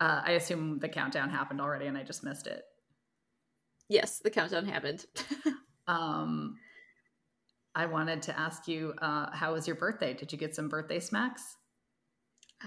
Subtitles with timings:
[0.00, 2.64] Uh, I assume the countdown happened already and I just missed it.
[3.88, 5.04] Yes, the countdown happened.
[5.86, 6.56] um,
[7.74, 10.14] I wanted to ask you, uh, how was your birthday?
[10.14, 11.56] Did you get some birthday smacks?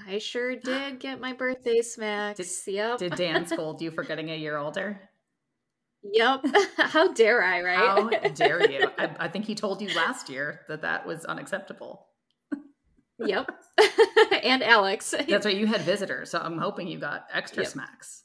[0.07, 2.65] I sure did get my birthday smacks.
[2.65, 2.97] Did, yep.
[2.99, 5.09] Did Dan scold you for getting a year older?
[6.03, 6.45] Yep.
[6.77, 7.77] How dare I, right?
[7.77, 8.89] How dare you?
[8.97, 12.07] I, I think he told you last year that that was unacceptable.
[13.19, 13.49] Yep.
[14.43, 15.13] and Alex.
[15.27, 15.55] That's right.
[15.57, 17.71] You had visitors, so I'm hoping you got extra Yep.
[17.71, 18.23] smacks.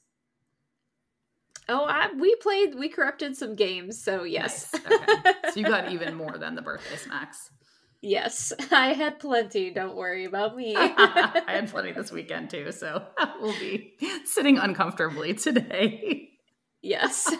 [1.70, 4.72] Oh, I, we played, we corrupted some games, so yes.
[4.72, 4.86] Nice.
[5.02, 5.32] Okay.
[5.52, 7.50] So you got even more than the birthday smacks.
[8.00, 9.70] yes, I had plenty.
[9.70, 10.74] Don't worry about me.
[10.78, 13.02] I had plenty this weekend too, so
[13.40, 13.92] we'll be
[14.24, 16.30] sitting uncomfortably today.
[16.80, 17.30] yes.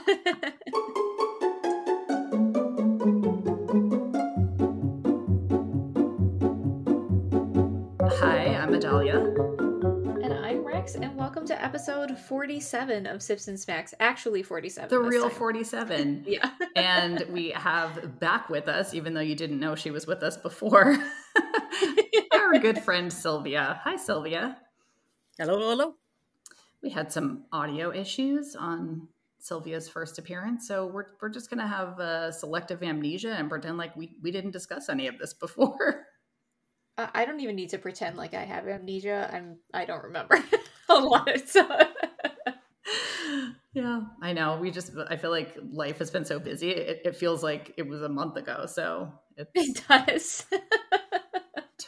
[9.18, 13.92] And I'm Rex, and welcome to episode 47 of Sips and Smacks.
[13.98, 14.88] Actually, 47.
[14.88, 15.36] The real time.
[15.36, 16.24] 47.
[16.28, 16.50] Yeah.
[16.76, 20.36] and we have back with us, even though you didn't know she was with us
[20.36, 20.96] before,
[22.32, 23.80] our good friend Sylvia.
[23.82, 24.56] Hi, Sylvia.
[25.36, 25.94] Hello, hello.
[26.80, 29.08] We had some audio issues on
[29.40, 33.78] Sylvia's first appearance, so we're, we're just going to have uh, selective amnesia and pretend
[33.78, 36.04] like we, we didn't discuss any of this before.
[36.98, 39.30] I I don't even need to pretend like I have amnesia.
[39.32, 40.42] I'm I don't remember
[40.88, 41.30] a lot.
[41.46, 41.66] So
[43.72, 44.58] yeah, I know.
[44.60, 46.70] We just, I feel like life has been so busy.
[46.70, 50.46] It, it feels like it was a month ago, so it's it does.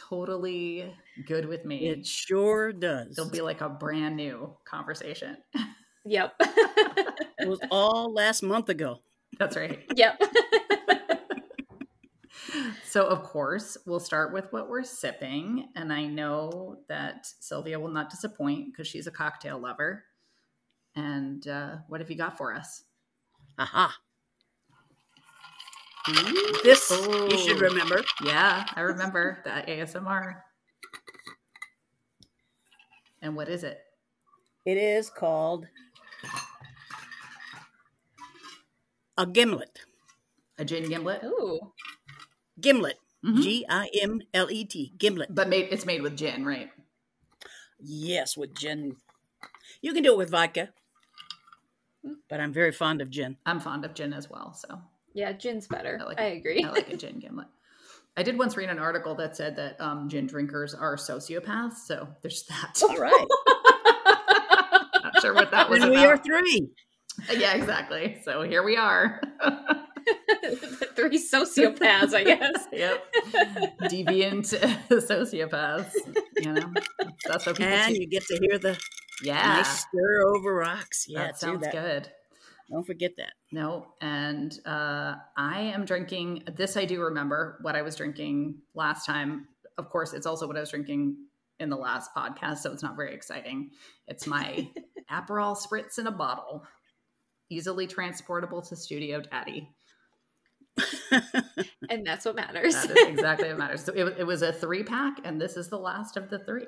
[0.09, 0.93] totally
[1.27, 1.87] good with me.
[1.87, 3.17] It sure does.
[3.17, 5.37] It'll be like a brand new conversation.
[6.05, 6.33] yep.
[6.39, 8.99] It was all last month ago.
[9.39, 9.79] That's right.
[9.95, 10.21] yep.
[12.91, 15.69] So, of course, we'll start with what we're sipping.
[15.77, 20.03] And I know that Sylvia will not disappoint because she's a cocktail lover.
[20.97, 22.83] And uh, what have you got for us?
[23.57, 23.95] Aha.
[26.65, 27.69] This you should Oh.
[27.69, 28.03] remember.
[28.25, 30.41] Yeah, I remember that ASMR.
[33.21, 33.79] And what is it?
[34.65, 35.65] It is called
[39.17, 39.79] a gimlet.
[40.57, 41.23] A gin gimlet?
[41.23, 41.71] Ooh.
[42.61, 42.97] Gimlet.
[43.25, 43.41] Mhm.
[43.41, 44.93] G I M L E T.
[44.97, 45.33] Gimlet.
[45.33, 46.69] But made, it's made with gin, right?
[47.79, 48.95] Yes, with gin.
[49.81, 50.69] You can do it with vodka,
[52.29, 53.37] but I'm very fond of gin.
[53.45, 54.53] I'm fond of gin as well.
[54.53, 54.79] So
[55.13, 55.97] Yeah, gin's better.
[55.99, 56.37] I I, like it.
[56.37, 56.63] agree.
[56.63, 57.47] I like a gin gimlet.
[58.17, 61.77] I did once read an article that said that um, gin drinkers are sociopaths.
[61.85, 62.81] So there's that.
[62.87, 63.27] All right.
[65.03, 66.01] Not sure what that was and about.
[66.01, 66.69] we are three.
[67.37, 68.19] yeah, exactly.
[68.23, 69.21] So here we are.
[70.41, 72.67] the three sociopaths, I guess.
[72.71, 73.03] yep.
[73.83, 74.47] Deviant
[74.89, 75.91] sociopaths.
[76.37, 76.73] You know,
[77.27, 78.01] that's what people And do.
[78.01, 78.79] you get to hear the
[79.23, 79.41] Yeah.
[79.57, 81.05] nice stir over rocks.
[81.07, 81.71] Yeah, that sounds that.
[81.71, 82.09] good.
[82.71, 83.33] Don't forget that.
[83.51, 86.43] No, and uh, I am drinking.
[86.55, 89.47] This I do remember what I was drinking last time.
[89.77, 91.17] Of course, it's also what I was drinking
[91.59, 93.71] in the last podcast, so it's not very exciting.
[94.07, 94.69] It's my
[95.11, 96.63] Aperol spritz in a bottle,
[97.49, 99.69] easily transportable to Studio Daddy.
[101.89, 102.73] And that's what matters.
[102.73, 103.83] That is exactly what matters.
[103.83, 106.67] So it, it was a three pack, and this is the last of the three.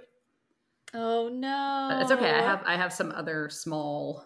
[0.93, 1.87] oh no.
[1.91, 2.31] But it's okay.
[2.31, 4.25] I have I have some other small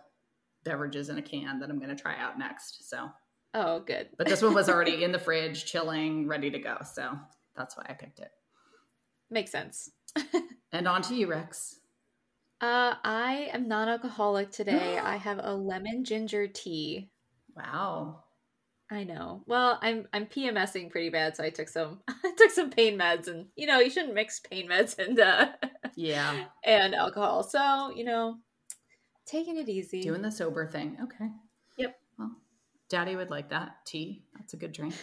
[0.64, 2.90] beverages in a can that I'm going to try out next.
[2.90, 3.10] So,
[3.54, 4.10] Oh, good.
[4.18, 6.78] but this one was already in the fridge, chilling, ready to go.
[6.84, 7.18] So
[7.56, 8.32] that's why I picked it.
[9.30, 9.92] Makes sense.
[10.72, 11.80] And on to you, Rex.
[12.60, 14.98] Uh, I am non-alcoholic today.
[15.04, 17.12] I have a lemon ginger tea.
[17.56, 18.24] Wow.
[18.90, 19.44] I know.
[19.48, 23.28] Well, I'm I'm PMSing pretty bad, so I took some I took some pain meds,
[23.28, 25.50] and you know you shouldn't mix pain meds and uh,
[25.96, 26.46] Yeah.
[26.64, 27.44] and alcohol.
[27.44, 28.38] So you know,
[29.26, 30.02] taking it easy.
[30.02, 30.98] Doing the sober thing.
[31.04, 31.30] Okay.
[31.78, 31.98] Yep.
[32.18, 32.32] Well,
[32.90, 33.76] Daddy would like that.
[33.86, 34.24] Tea.
[34.38, 34.96] That's a good drink.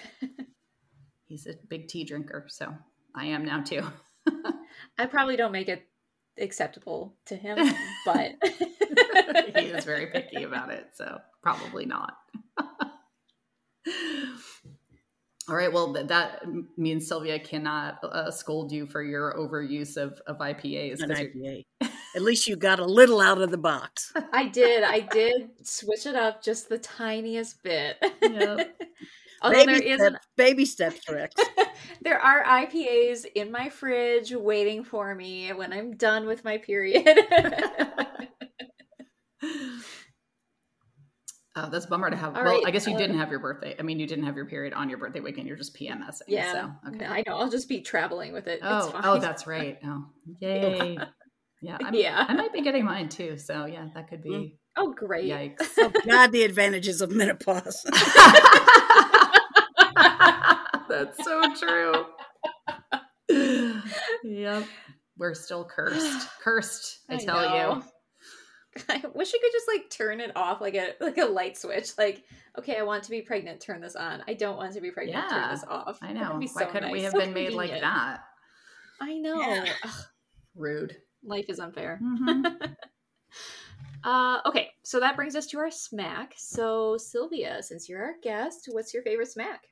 [1.27, 2.47] He's a big tea drinker.
[2.49, 2.75] So
[3.15, 3.83] I am now too.
[4.99, 5.87] I probably don't make it
[6.39, 7.59] acceptable to him,
[8.07, 8.33] but
[9.57, 10.89] he is very picky about it.
[10.95, 12.17] So probably not.
[15.49, 15.71] All right.
[15.71, 16.43] Well, that
[16.79, 21.03] means Sylvia cannot uh, scold you for your overuse of, of IPAs.
[21.03, 21.91] An 'cause you're- IPA.
[22.17, 24.13] At least you got a little out of the box.
[24.33, 24.85] I did.
[24.85, 27.97] I did switch it up just the tiniest bit.
[28.23, 28.81] Yep.
[29.43, 31.35] Although baby, there is steps, baby steps, Rex.
[32.01, 37.19] there are IPAs in my fridge waiting for me when I'm done with my period.
[41.57, 42.37] Oh, that's a bummer to have.
[42.37, 43.77] All well, right, I guess you uh, didn't have your birthday.
[43.79, 45.47] I mean, you didn't have your period on your birthday weekend.
[45.47, 46.23] You're just PMSing.
[46.27, 47.05] yeah, So, okay.
[47.07, 47.37] I know.
[47.37, 48.55] I'll just be traveling with it.
[48.55, 49.03] it's oh, fine.
[49.05, 49.79] oh, that's right.
[49.85, 50.05] Oh,
[50.41, 50.99] yay.
[51.63, 52.25] Yeah, I'm, Yeah.
[52.29, 53.39] I might be getting mine too.
[53.39, 54.53] So yeah, that could be Mm.
[54.77, 55.31] Oh, great.
[55.31, 55.69] yikes.
[55.79, 57.85] Oh, God, the advantages of menopause.
[60.89, 62.05] That's so true.
[64.25, 64.65] yep.
[65.17, 66.29] We're still cursed.
[66.43, 67.75] Cursed, I, I tell know.
[67.77, 67.83] you.
[68.89, 71.97] I wish you could just like turn it off like a like a light switch.
[71.99, 72.25] Like,
[72.59, 74.23] okay, I want to be pregnant, turn this on.
[74.27, 75.99] I don't want to be pregnant, Yeah, turn this off.
[76.03, 76.33] I know.
[76.33, 78.21] would be Why so couldn't we have so been made like that?
[79.01, 79.41] I know.
[79.41, 79.65] Yeah.
[80.57, 80.97] Rude.
[81.25, 82.01] life is unfair.
[82.03, 82.77] Mhm.
[84.05, 86.35] Uh, okay, so that brings us to our smack.
[86.37, 89.63] So, Sylvia, since you're our guest, what's your favorite smack?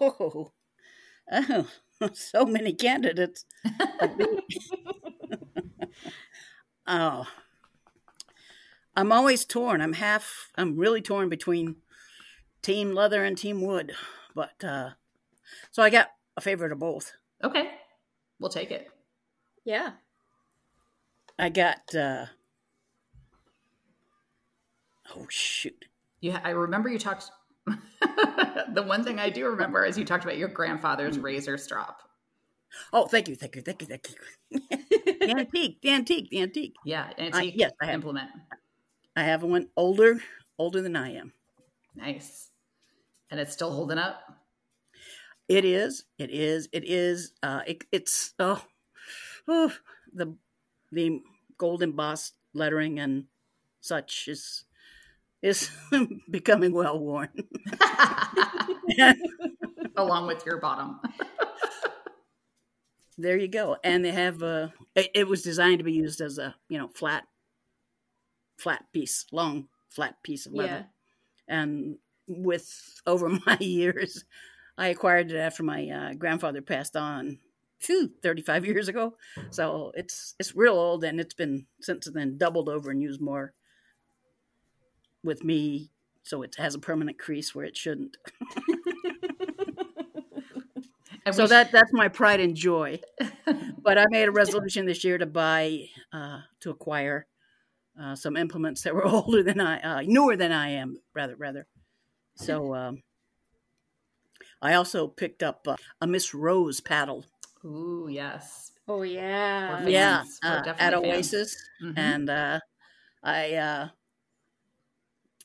[0.00, 0.50] oh,
[1.30, 1.66] oh,
[2.14, 3.44] so many candidates.
[6.86, 7.24] oh,
[8.96, 9.80] I'm always torn.
[9.80, 10.50] I'm half.
[10.56, 11.76] I'm really torn between
[12.62, 13.92] Team Leather and Team Wood,
[14.34, 14.90] but uh,
[15.70, 17.12] so I got a favorite of both.
[17.42, 17.70] Okay.
[18.38, 18.88] We'll take it.
[19.64, 19.92] Yeah.
[21.38, 21.94] I got.
[21.94, 22.26] Uh,
[25.16, 25.84] oh shoot!
[26.20, 27.30] Yeah, I remember you talked.
[27.66, 31.22] the one thing I do remember is you talked about your grandfather's Mm.
[31.22, 32.02] razor strop.
[32.92, 34.60] Oh, thank you, thank you, thank you, thank you.
[35.20, 36.74] the antique, the antique, the antique.
[36.84, 37.94] Yeah, I- antique yes, I have.
[37.94, 38.30] implement.
[39.14, 40.20] I have one older,
[40.58, 41.32] older than I am.
[41.94, 42.50] Nice.
[43.30, 44.20] And it's still holding up.
[45.48, 46.04] It is.
[46.18, 46.68] It is.
[46.72, 47.32] It is.
[47.42, 48.64] Uh, it, it's oh,
[49.48, 49.72] oh,
[50.12, 50.34] the
[50.90, 51.20] the
[51.58, 53.24] gold embossed lettering and
[53.80, 54.64] such is
[55.42, 55.70] is
[56.30, 57.28] becoming well worn.
[59.96, 61.00] Along with your bottom.
[63.18, 63.76] there you go.
[63.84, 66.88] And they have uh, it, it was designed to be used as a you know
[66.88, 67.24] flat,
[68.56, 70.86] flat piece, long flat piece of leather.
[71.48, 71.54] Yeah.
[71.60, 71.96] and
[72.26, 74.24] with over my years
[74.78, 77.38] i acquired it after my uh, grandfather passed on
[77.78, 79.14] phew, 35 years ago
[79.50, 83.52] so it's it's real old and it's been since then doubled over and used more
[85.22, 85.90] with me
[86.22, 88.16] so it has a permanent crease where it shouldn't
[91.32, 92.98] so that that's my pride and joy
[93.82, 95.80] but i made a resolution this year to buy
[96.12, 97.26] uh, to acquire
[98.00, 101.66] uh, some implements that were older than i uh, newer than i am rather rather
[102.36, 103.02] so um,
[104.62, 107.26] i also picked up uh, a miss rose paddle
[107.64, 108.72] Ooh, yes.
[108.88, 109.66] Oh yeah.
[109.68, 109.90] Perfect.
[109.90, 111.28] yeah uh, at definitely fans.
[111.28, 111.96] oasis Mhm.
[111.96, 112.60] and uh,
[113.24, 113.88] i uh,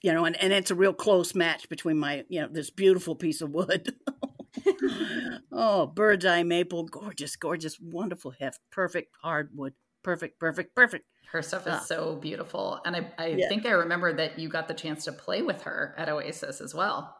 [0.01, 3.15] you know and, and it's a real close match between my you know this beautiful
[3.15, 3.95] piece of wood
[5.51, 9.73] oh bird's eye maple gorgeous gorgeous wonderful heft perfect hardwood
[10.07, 11.79] perfect perfect perfect Her stuff is Ah.
[11.79, 12.79] so beautiful.
[12.85, 13.49] And I, I Yeah.
[13.49, 16.73] think I remember that you got the chance to play with her at Oasis as
[16.73, 17.13] well.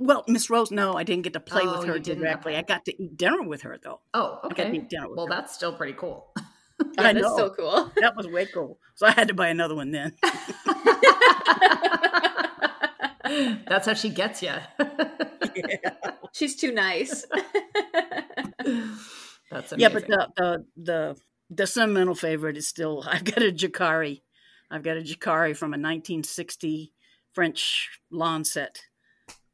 [0.00, 2.56] Well, Miss Rose, no, I didn't get to play Oh, with her directly.
[2.56, 4.00] I got to eat dinner with her though.
[4.14, 4.76] Oh, I got to okay.
[4.78, 5.34] eat dinner with Well, her.
[5.34, 6.32] that's still pretty cool.
[6.98, 7.36] Yeah, I that's know.
[7.36, 7.92] so cool.
[8.00, 8.80] that was way cool.
[8.96, 10.12] So I had to buy another one then.
[13.68, 14.52] that's how she gets you.
[16.32, 17.24] She's too nice.
[19.50, 19.78] that's amazing.
[19.78, 21.16] yeah, but the, the the
[21.56, 24.22] the sentimental favorite is still I've got a Jokari.
[24.70, 26.92] I've got a Jokari from a 1960
[27.32, 28.82] French lawn set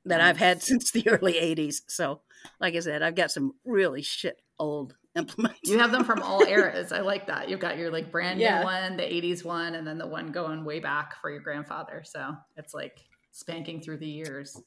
[0.04, 1.82] that I've had since the early 80s.
[1.88, 2.20] So,
[2.60, 5.60] like I said, I've got some really shit old implements.
[5.64, 6.92] You have them from all eras.
[6.92, 7.48] I like that.
[7.50, 8.60] You've got your like brand Yeah.
[8.60, 12.02] new one, the 80s one, and then the one going way back for your grandfather.
[12.04, 13.00] So it's like
[13.32, 14.60] spanking through the years.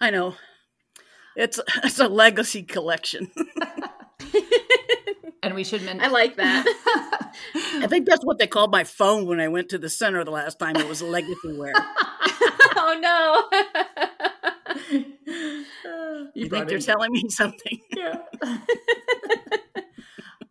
[0.00, 0.34] I know.
[1.36, 3.30] It's it's a legacy collection.
[5.42, 7.32] And we should mention I like that.
[7.82, 10.30] I think that's what they called my phone when I went to the center the
[10.30, 10.76] last time.
[10.76, 11.72] It was legacy wear.
[12.76, 13.48] oh no.
[16.34, 17.80] You brought think they're in- telling me something?
[17.96, 18.18] Yeah.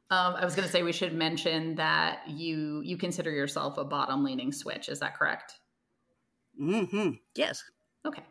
[0.09, 3.85] um, I was going to say we should mention that you you consider yourself a
[3.85, 4.89] bottom leaning switch.
[4.89, 5.53] Is that correct?
[6.57, 7.63] hmm Yes.
[8.05, 8.23] Okay.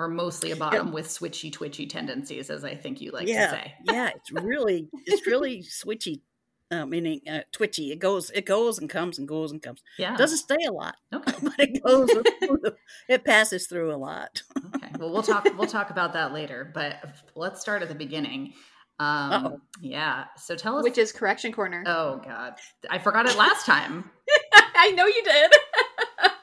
[0.00, 3.74] Or mostly a bottom with switchy twitchy tendencies, as I think you like to say.
[3.84, 4.08] yeah.
[4.16, 6.22] It's really it's really switchy,
[6.70, 7.92] uh, meaning uh, twitchy.
[7.92, 9.82] It goes it goes and comes and goes and comes.
[9.98, 10.14] Yeah.
[10.14, 11.34] It doesn't stay a lot, Okay.
[11.42, 12.10] but it goes.
[12.10, 12.72] through-
[13.10, 14.42] it passes through a lot.
[14.74, 14.88] Okay.
[14.98, 15.46] Well, we'll talk.
[15.58, 16.70] We'll talk about that later.
[16.72, 16.96] But
[17.34, 18.54] let's start at the beginning.
[19.00, 19.60] Um, Uh-oh.
[19.82, 20.24] yeah.
[20.38, 20.82] So tell us.
[20.84, 21.84] Which is correction corner.
[21.86, 22.54] oh God,
[22.88, 24.10] I forgot it last time.
[24.76, 25.52] I know you did.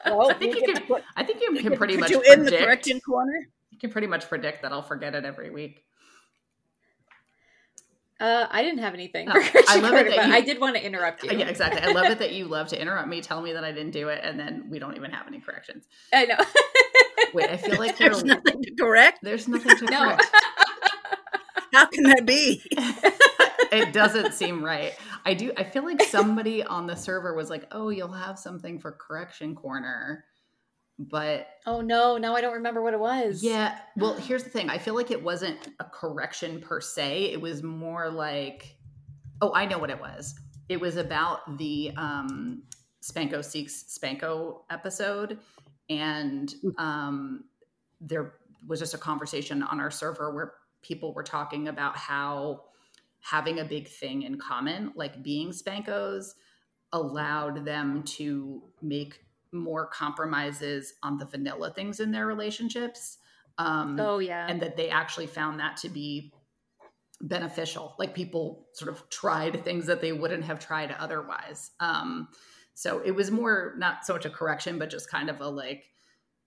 [0.06, 2.50] Well, I think you can- put, I think you can pretty much you in the
[2.50, 2.62] predict.
[2.64, 3.48] correction corner.
[3.70, 5.84] You can pretty much predict that I'll forget it every week.
[8.20, 9.34] Uh, I didn't have anything Oh,
[9.68, 11.30] I love it that you- I did want to interrupt you.
[11.38, 11.80] Yeah, exactly.
[11.82, 14.08] I love it that you love to interrupt me, tell me that I didn't do
[14.08, 15.84] it, and then we don't even have any corrections.
[16.12, 16.36] I know.
[17.32, 19.20] Wait, I feel like you're, There's nothing to correct.
[19.22, 20.00] there's nothing to No.
[20.16, 20.26] correct.
[21.72, 22.62] How can that be?
[23.72, 24.94] it doesn't seem right.
[25.24, 25.52] I do.
[25.56, 29.54] I feel like somebody on the server was like, "Oh, you'll have something for correction
[29.54, 30.24] corner,"
[30.98, 33.42] but oh no, now I don't remember what it was.
[33.42, 33.78] yeah.
[33.96, 34.70] Well, here's the thing.
[34.70, 37.32] I feel like it wasn't a correction per se.
[37.32, 38.76] It was more like,
[39.42, 40.34] oh, I know what it was.
[40.68, 42.62] It was about the um,
[43.02, 45.38] Spanko Seeks Spanko episode,
[45.88, 47.44] and um,
[48.00, 48.34] there
[48.66, 52.64] was just a conversation on our server where people were talking about how
[53.20, 56.34] having a big thing in common, like being Spankos,
[56.92, 59.20] allowed them to make
[59.52, 63.18] more compromises on the vanilla things in their relationships.
[63.58, 64.46] Um, Oh yeah.
[64.48, 66.32] and that they actually found that to be
[67.20, 67.94] beneficial.
[67.98, 71.72] Like people sort of tried things that they wouldn't have tried otherwise.
[71.80, 72.28] Um,
[72.74, 75.84] so it was more not so much a correction, but just kind of a like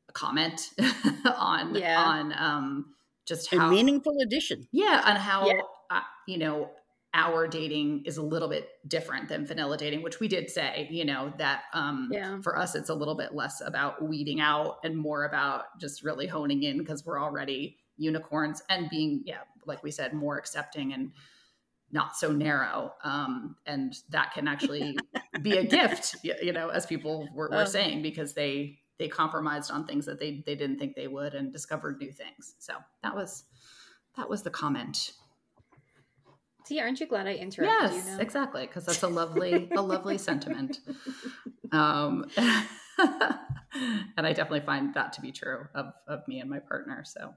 [0.08, 0.70] a comment
[1.38, 2.02] on Yeah.
[2.02, 2.94] on um,
[3.32, 4.68] just A meaningful addition.
[4.72, 5.62] yeah, and how Yeah.
[5.90, 6.70] uh, you know
[7.14, 11.04] our dating is a little bit different than vanilla dating, which we did say, you
[11.04, 12.40] know, that um Yeah.
[12.42, 16.28] for us it's a little bit less about weeding out and more about just really
[16.28, 21.12] honing in because we're already unicorns and being, yeah, like we said, more accepting and
[21.92, 22.94] not so narrow.
[23.04, 24.98] Um, and that can actually
[25.42, 27.66] be a gift, you know, as people were, were Oh.
[27.66, 31.52] saying, because they they compromised on things that they they didn't think they would and
[31.52, 32.56] discovered new things.
[32.60, 33.44] So that was
[34.18, 35.12] that was the comment.
[36.66, 38.20] See, aren't you glad I interrupted Yes, you now?
[38.20, 40.80] exactly, because that's a lovely a lovely sentiment.
[41.72, 42.26] Um,
[42.98, 47.04] and I definitely find that to be true of of me and my partner.
[47.06, 47.34] So,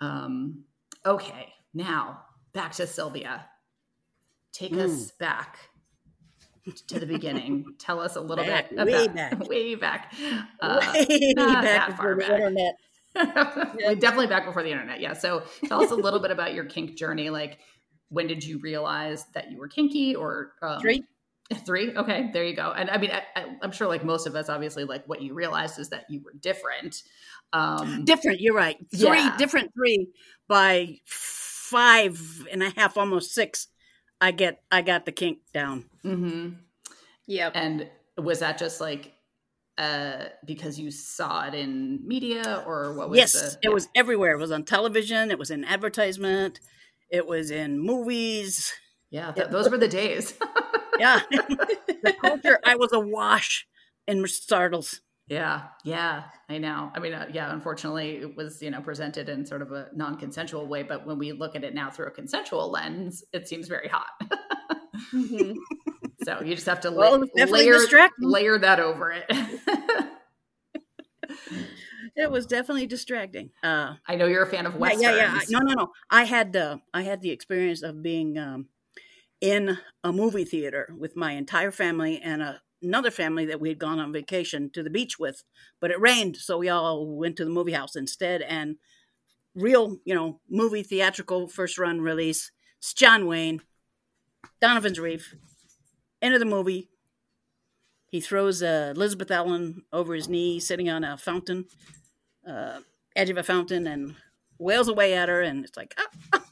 [0.00, 0.64] um,
[1.04, 2.20] okay, now
[2.52, 3.46] back to Sylvia.
[4.52, 5.58] Take us back
[6.88, 7.74] to the beginning.
[7.78, 9.48] Tell us a little Back, bit way about back.
[9.48, 10.12] way back.
[10.60, 12.30] Uh, Way back that far the back.
[12.30, 12.74] internet.
[14.00, 15.00] Definitely back before the internet.
[15.00, 15.12] Yeah.
[15.12, 17.30] So tell us a little bit about your kink journey.
[17.30, 17.58] Like,
[18.08, 21.04] when did you realize that you were kinky or um, Three.
[21.66, 21.94] Three.
[21.94, 22.30] Okay.
[22.32, 22.72] There you go.
[22.72, 25.34] And I mean, I, I, I'm sure like most of us, obviously, like what you
[25.34, 27.02] realized is that you were different.
[27.52, 28.40] Um, Different.
[28.40, 28.76] You're right.
[28.96, 29.36] Three Yeah.
[29.36, 29.72] different.
[29.74, 30.08] Three
[30.48, 33.68] by five and a half, almost six.
[34.20, 34.62] I get.
[34.70, 35.84] I got the kink down.
[36.04, 36.50] Mm-hmm.
[37.26, 37.52] Yep.
[37.54, 39.12] And was that just like
[39.76, 44.34] uh because you saw it in media or what was yes, the it was everywhere.
[44.34, 45.30] It was on television.
[45.30, 46.60] It was in advertisement.
[47.10, 48.72] It was in movies.
[49.10, 50.34] yeah th- those were the days
[50.98, 52.58] Yeah, the culture.
[52.64, 53.66] I was awash
[54.06, 55.00] in startles.
[55.26, 59.46] Yeah yeah i know i mean uh, yeah unfortunately it was you know presented in
[59.46, 62.70] sort of a non-consensual way but when we look at it now through a consensual
[62.70, 64.08] lens it seems very hot
[65.12, 65.54] Mhm.
[66.24, 68.28] so you just have to Well, la- it definitely layer distracting.
[68.28, 69.24] layer that over it
[72.16, 73.50] It was definitely distracting.
[73.62, 75.40] Uh, i know you're a fan of yeah, westerns yeah, yeah.
[75.48, 75.92] No, no, no.
[76.10, 78.68] I had the I had the experience of being um,
[79.40, 83.78] in a movie theater with my entire family and a, another family that we had
[83.78, 85.42] gone on vacation to the beach with,
[85.80, 88.42] but it rained, so we all went to the movie house instead.
[88.42, 88.76] And
[89.54, 92.52] real, you know, movie theatrical first run release.
[92.78, 93.62] It's John Wayne,
[94.60, 95.34] Donovan's Reef,
[96.20, 96.88] end of the movie.
[98.10, 101.64] He throws uh, Elizabeth Allen over his knee, sitting on a fountain,
[102.48, 102.80] uh,
[103.16, 104.14] edge of a fountain, and
[104.58, 106.43] wails away at her, and it's like, ah, ah.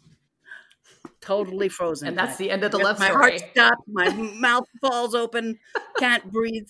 [1.23, 2.09] Totally frozen.
[2.09, 5.59] and that's the end of the love my story heart stops, my mouth falls open,
[5.99, 6.69] can't breathe.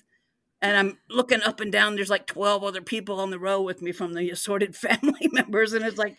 [0.61, 1.97] And I'm looking up and down.
[1.97, 5.73] There's like 12 other people on the row with me from the assorted family members.
[5.73, 6.19] And it's like,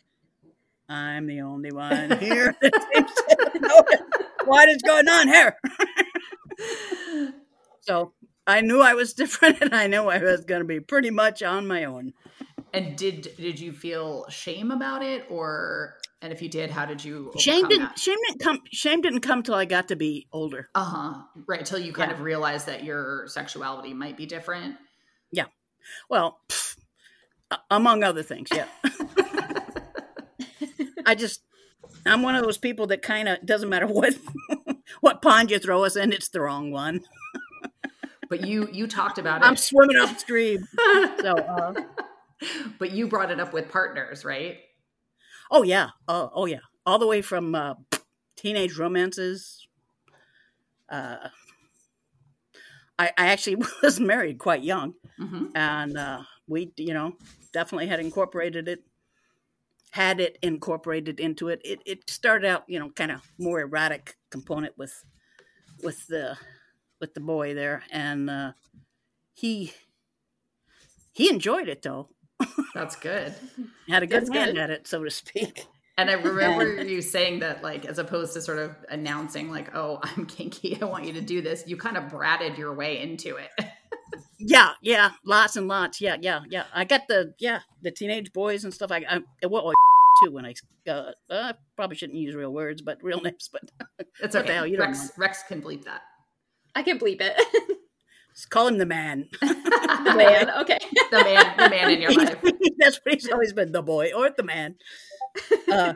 [0.90, 2.54] I'm the only one here
[4.46, 5.58] what is going on here.
[7.82, 8.14] so
[8.46, 11.42] I knew I was different and I knew I was going to be pretty much
[11.42, 12.14] on my own.
[12.74, 17.04] And did did you feel shame about it, or and if you did, how did
[17.06, 17.32] you?
[17.38, 18.00] Shame didn't, that?
[18.00, 20.70] shame didn't come, shame didn't come till I got to be older.
[20.74, 21.14] Uh huh.
[21.46, 22.18] Right until you kind Yeah.
[22.18, 24.78] of realized that your sexuality might be different.
[25.32, 25.46] Yeah.
[26.10, 26.78] Well, pff,
[27.70, 28.66] among other things, yeah.
[31.06, 31.42] I just,
[32.06, 34.14] I'm one of those people that kind of doesn't matter what
[35.02, 37.02] what pond you throw us in, it's the wrong one.
[38.30, 39.46] But you you talked about it.
[39.46, 40.68] I'm swimming upstream.
[41.22, 41.74] So, uh,
[42.80, 44.58] but you brought it up with partners, right?
[45.52, 47.76] oh yeah, oh, oh yeah, all the way from uh,
[48.36, 49.68] teenage romances.
[50.90, 51.30] Uh,
[53.00, 54.94] I, I actually was married quite young.
[55.18, 57.14] hmm and uh, we you know
[57.54, 58.84] definitely had incorporated it
[59.92, 64.18] had it incorporated into it it, it started out you know kind of more erratic
[64.32, 65.04] component with
[65.84, 66.38] with the
[67.00, 68.52] with the boy there and uh,
[69.34, 69.74] he
[71.14, 72.10] he enjoyed it though
[72.74, 73.34] That's good.
[73.88, 74.62] had a good That's hand good.
[74.62, 78.42] at it so to speak And I remember you saying that, like, as opposed to
[78.42, 80.82] sort of announcing, like, "Oh, I'm kinky.
[80.82, 83.52] I want you to do this." You kind of bratted your way into it.
[84.40, 86.02] Yeah, yeah, lots and lots.
[86.02, 86.64] Yeah, yeah, yeah.
[86.74, 88.92] I got the yeah the teenage boys and stuff.
[88.92, 89.72] I, I well
[90.24, 90.54] too when I
[90.90, 93.50] uh, uh, probably shouldn't use real words, but real names.
[93.52, 93.72] But
[94.22, 94.48] it's what okay.
[94.48, 95.12] the hell, you don't Rex.
[95.18, 96.02] Rex can bleep that.
[96.76, 97.78] I can bleep it.
[98.36, 99.30] Just call him the man.
[99.42, 99.48] the
[100.18, 100.50] man.
[100.62, 100.80] Okay.
[101.12, 102.38] The man, the man in your life.
[102.80, 104.76] That's what he's always been, the boy or the man.
[105.72, 105.94] Uh,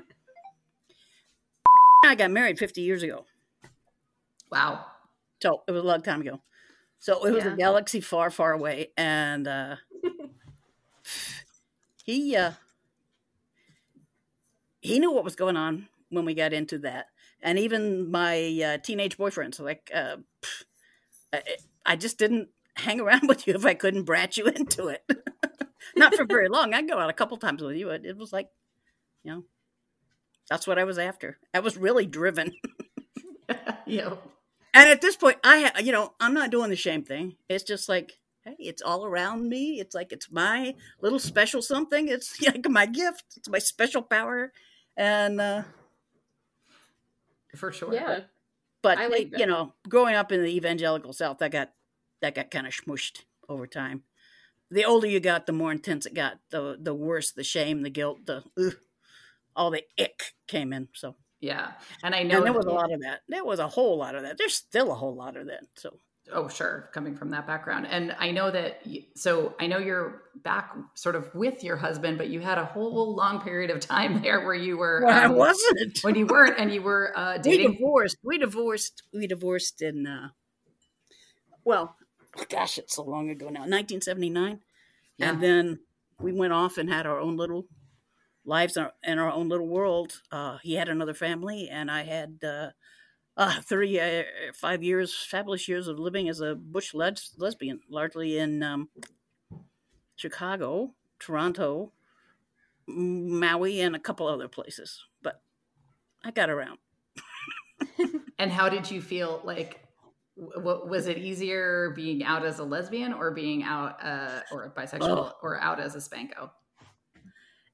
[2.05, 3.25] I got married 50 years ago.
[4.51, 4.85] Wow.
[5.41, 6.41] So it was a long time ago.
[6.99, 7.53] So it was Yeah.
[7.53, 8.91] a galaxy far, far away.
[8.97, 9.75] And uh,
[12.03, 12.51] he uh,
[14.81, 17.07] he knew what was going on when we got into that.
[17.41, 20.63] And even my uh, teenage boyfriends, like, uh, pff,
[21.87, 25.03] I, I just didn't hang around with you if I couldn't brat you into it.
[25.95, 26.73] Not for very long.
[26.73, 27.89] I'd go out a couple times with you.
[27.89, 28.49] It, it was like,
[29.23, 29.43] you know,
[30.49, 31.37] that's what I was after.
[31.53, 32.53] I was really driven.
[33.85, 34.19] you know,
[34.73, 37.35] And at this point, I, ha- you know, I'm not doing the shame thing.
[37.49, 39.79] It's just like, hey, it's all around me.
[39.79, 42.07] It's like it's my little special something.
[42.07, 43.23] It's like my gift.
[43.37, 44.51] It's my special power.
[44.95, 45.63] And uh,
[47.55, 47.93] for sure.
[47.93, 48.21] Yeah.
[48.81, 51.71] But I eh, like you know, growing up in the evangelical South, that got
[52.21, 54.03] that got kind of smushed over time.
[54.69, 56.39] The older you got, the more intense it got.
[56.49, 58.75] The the worse the shame, the guilt, the ugh,
[59.55, 60.89] all the ick came in.
[60.93, 61.73] So Yeah.
[62.03, 63.21] And I know and there was a lot of that.
[63.27, 64.37] There was a whole lot of that.
[64.37, 65.63] There's still a whole lot of that.
[65.75, 65.99] So
[66.33, 66.89] Oh, sure.
[66.93, 67.87] Coming from that background.
[67.89, 68.81] And I know that,
[69.15, 73.15] so I know you're back sort of with your husband, but you had a whole
[73.15, 75.99] long period of time there where you were, well, I um, wasn't.
[76.03, 77.73] when you weren't, and you were uh, we dating.
[77.73, 78.17] divorced.
[78.23, 79.03] We divorced.
[79.13, 80.29] We divorced in uh,
[81.67, 81.97] well,
[82.47, 84.61] gosh, it's so long ago now, 1979.
[85.17, 85.29] Yeah.
[85.29, 85.79] And then
[86.17, 87.65] we went off and had our own little
[88.45, 90.21] lives in our, in our own little world.
[90.31, 92.69] Uh, he had another family, and I had uh,
[93.37, 98.39] uh, three, uh, five years, fabulous years of living as a bush les- lesbian, largely
[98.39, 98.89] in um,
[100.15, 101.93] Chicago, Toronto,
[102.87, 105.05] Maui, and a couple other places.
[105.21, 105.41] But
[106.23, 106.79] I got around.
[108.39, 109.83] And how did you feel like,
[110.35, 115.33] what was it easier being out as a lesbian or being out, uh, or bisexual
[115.41, 116.51] or out as a spanko?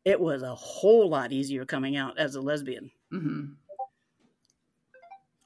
[0.05, 2.91] It was a whole lot easier coming out as a lesbian.
[3.11, 3.45] hmm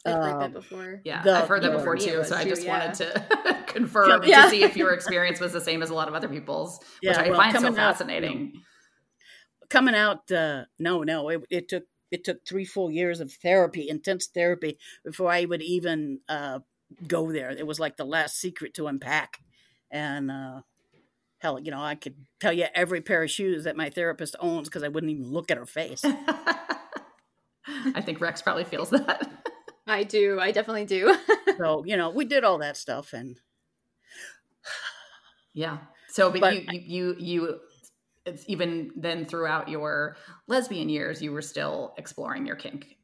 [0.06, 1.02] I've heard Um, that before.
[1.04, 1.22] Yeah.
[1.24, 2.24] The- I've heard that before For me, it too.
[2.24, 2.78] So I just yeah.
[2.78, 4.44] wanted to confirm Yeah.
[4.44, 7.18] to see if your experience was the same as a lot of other people's, which
[7.18, 8.54] I well, find so coming out- fascinating.
[9.70, 13.90] coming out uh no no it, it took it took three full years of therapy
[13.90, 16.60] intense therapy before i would even uh
[17.06, 19.42] go there it was like the last secret to unpack
[19.92, 20.62] and uh
[21.40, 24.70] hell you know i could tell you every pair of shoes that my therapist owns
[24.70, 26.06] because i wouldn't even look at her face
[27.94, 29.30] I think Rex probably feels that.
[29.88, 30.40] I do.
[30.40, 31.18] I definitely do.
[31.58, 33.40] so you know we did all that stuff and
[35.58, 35.80] Yeah.
[36.10, 37.60] So, but, But you, you, you, you,
[38.28, 40.16] it's even then throughout your
[40.48, 42.96] lesbian years, you were still exploring your kink.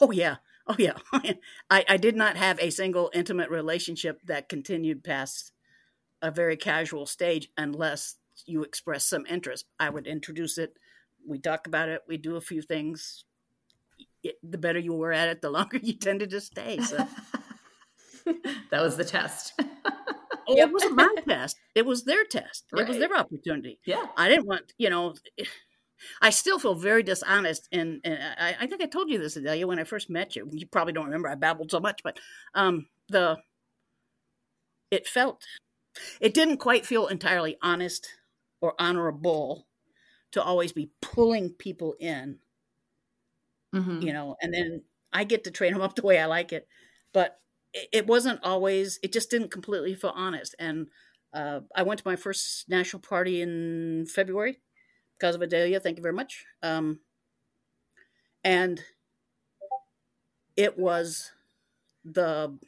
[0.00, 0.36] oh yeah
[0.68, 0.94] oh yeah
[1.68, 5.52] i i did not have a single intimate relationship that continued past
[6.22, 8.14] a very casual stage unless
[8.46, 10.74] you express some interest i would introduce it
[11.26, 13.24] we talk about it we do a few things
[14.24, 16.96] it, the better you were at it the longer you tended to stay so
[18.70, 19.52] that was the test.
[19.58, 19.64] oh,
[20.48, 20.68] Yep.
[20.68, 24.06] it wasn't my test it was their test it was their opportunity yeah.
[24.16, 25.14] I didn't want, you know,
[26.20, 27.68] I still feel very dishonest.
[27.72, 30.48] And, and I, I think I told you this, Adalia, when I first met you.
[30.52, 31.28] You probably don't remember.
[31.28, 32.18] I babbled so much, but
[32.54, 33.38] um, the
[34.90, 35.42] it felt,
[36.20, 38.08] it didn't quite feel entirely honest
[38.60, 39.66] or honorable
[40.32, 42.38] to always be pulling people in,
[43.74, 44.00] Mhm.
[44.00, 46.68] you know, and then I get to train them up the way I like it.
[47.12, 47.38] But
[47.72, 50.54] it, it wasn't always, it just didn't completely feel honest.
[50.58, 50.88] And
[51.32, 54.60] uh, I went to my first national party in February
[55.18, 55.80] because of Adalia.
[55.80, 56.44] Thank you very much.
[56.62, 57.00] Um,
[58.44, 58.84] and
[60.56, 61.32] it was
[62.04, 62.58] the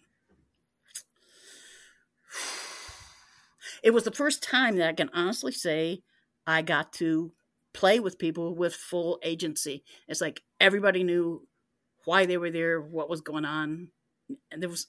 [3.83, 6.03] it was the first time that I can honestly say
[6.47, 7.33] I got to
[7.77, 9.85] play with people with full agency.
[10.09, 11.47] It's like everybody knew
[12.07, 13.89] why they were there, what was going on,
[14.51, 14.87] and there was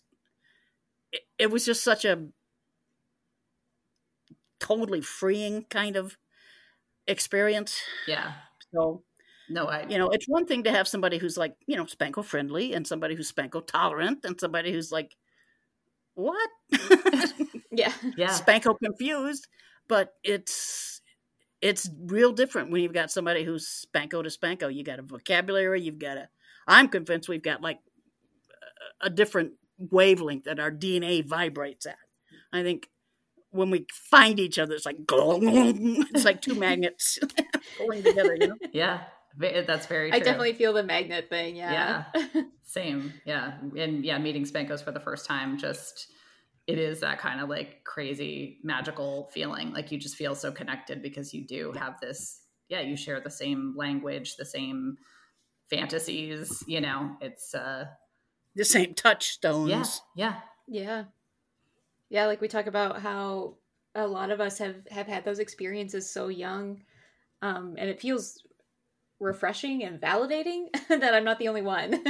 [1.12, 2.28] it, it was just such a
[4.60, 6.17] totally freeing kind of
[7.08, 7.82] experience.
[8.08, 8.32] Yeah.
[8.73, 9.04] So,
[9.50, 12.23] No, I, you know, it's one thing to have somebody who's like, you know, spanko
[12.23, 15.15] friendly and somebody who's spanko tolerant and somebody who's like,
[16.15, 16.50] what?
[17.71, 17.93] yeah.
[18.17, 18.30] yeah.
[18.30, 19.47] spanko confused.
[19.88, 20.96] But it's
[21.61, 24.73] it's real different when you've got somebody who's spanko to spanko.
[24.73, 25.81] You got a vocabulary.
[25.81, 26.29] You've got a.
[26.67, 27.79] I'm convinced we've got like
[29.01, 31.97] a different wavelength that our DNA vibrates at.
[32.51, 32.89] I think
[33.51, 37.19] when we find each other, it's like it's like two magnets
[37.77, 38.35] pulling together.
[38.35, 38.57] You know?
[38.71, 39.03] Yeah,
[39.37, 40.11] that's very.
[40.11, 40.19] True.
[40.19, 41.55] I definitely feel the magnet thing.
[41.55, 42.03] Yeah.
[42.15, 42.41] Yeah.
[42.63, 43.13] Same.
[43.25, 46.07] Yeah, and yeah, meeting Spankos for the first time, just
[46.67, 49.71] it is that kind of like crazy magical feeling.
[49.73, 52.41] Like you just feel so connected because you do have this.
[52.69, 54.97] Yeah, you share the same language, the same
[55.69, 56.63] fantasies.
[56.67, 57.86] You know, it's uh
[58.56, 60.01] the same touchstones.
[60.15, 60.34] Yeah.
[60.34, 60.39] Yeah.
[60.67, 61.03] Yeah
[62.10, 63.56] yeah like we talk about how
[63.95, 66.82] a lot of us have have had those experiences so young
[67.41, 68.43] um and it feels
[69.19, 72.03] refreshing and validating that i'm not the only one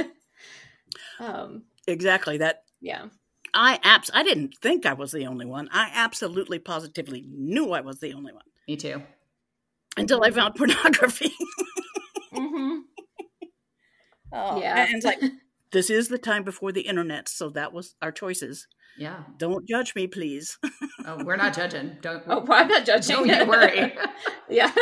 [1.20, 3.06] um exactly that yeah
[3.54, 7.80] i abs i didn't think i was the only one i absolutely positively knew i
[7.80, 9.02] was the only one me too
[9.96, 11.32] until i found pornography
[12.34, 12.78] mm-hmm.
[14.32, 15.20] oh, yeah and it's like
[15.72, 18.66] this is the time before the internet so that was our choices
[18.98, 19.22] yeah.
[19.36, 20.58] Don't judge me, please.
[21.06, 21.96] oh, we're not judging.
[22.00, 22.24] Don't.
[22.26, 23.14] Oh, well, I'm not judging.
[23.14, 23.94] Don't you worry.
[24.48, 24.72] yeah.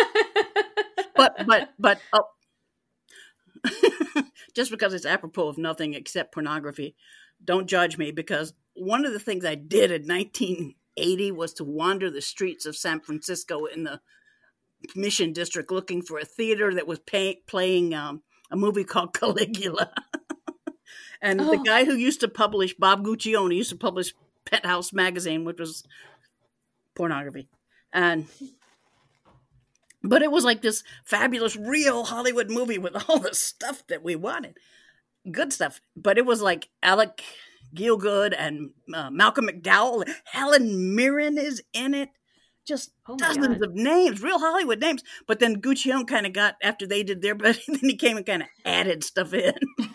[1.15, 2.25] but but but oh,
[4.55, 6.97] just because it's apropos of nothing except pornography,
[7.45, 12.11] don't judge me because one of the things I did in 1980 was to wander
[12.11, 14.01] the streets of San Francisco in the
[14.95, 19.93] Mission District looking for a theater that was pay, playing um, a movie called Caligula.
[21.23, 21.51] And oh.
[21.51, 25.83] the guy who used to publish Bob Guccione used to publish Penthouse magazine, which was
[26.95, 27.49] pornography.
[27.93, 28.27] And
[30.03, 34.15] but it was like this fabulous real Hollywood movie with all the stuff that we
[34.15, 34.57] wanted.
[35.31, 35.81] Good stuff.
[35.97, 37.23] But it was like Alec
[37.75, 40.09] Gielgud and uh, Malcolm McDowell.
[40.25, 42.11] Helen Mirren is in it.
[42.67, 43.63] Just oh dozens God.
[43.63, 45.05] of names, real Hollywood names.
[45.29, 48.27] But then Guccione kind of got after they did their, but then he came and
[48.27, 49.55] kind of added stuff in.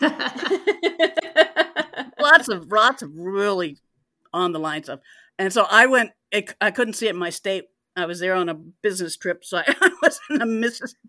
[2.18, 3.78] lots of lots of really
[4.32, 5.00] on the line stuff.
[5.38, 6.12] And so I went.
[6.62, 7.64] I couldn't see it in my state.
[7.94, 10.46] I was there on a business trip, so I, was in the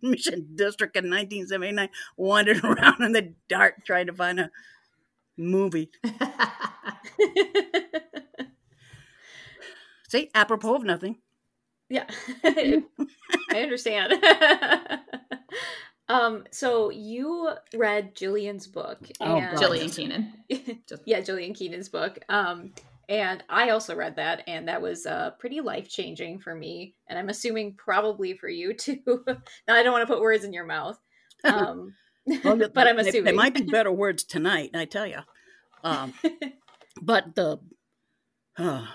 [0.01, 4.49] Mission District in 1979, wandering around in the dark trying to find a
[5.37, 5.89] movie.
[10.09, 11.17] See, apropos of nothing.
[11.89, 12.05] Yeah,
[12.43, 12.83] I
[13.51, 14.13] understand.
[16.09, 18.99] Um, so you read Jillian's book.
[19.21, 20.33] Oh, and, oh, Jillian Keenan.
[21.05, 22.19] yeah, Jillian Keenan's book.
[22.29, 22.73] Um,
[23.09, 27.17] and I also read that, and that was uh, pretty life changing for me, and
[27.17, 28.99] I'm assuming probably for you too.
[29.27, 30.97] now I don't want to put words in your mouth,
[31.43, 31.93] um,
[32.43, 34.71] well, but I'm assuming they, they, might be better words tonight.
[34.73, 35.19] I tell you,
[35.83, 36.13] um,
[37.01, 37.59] but the,
[38.57, 38.85] uh,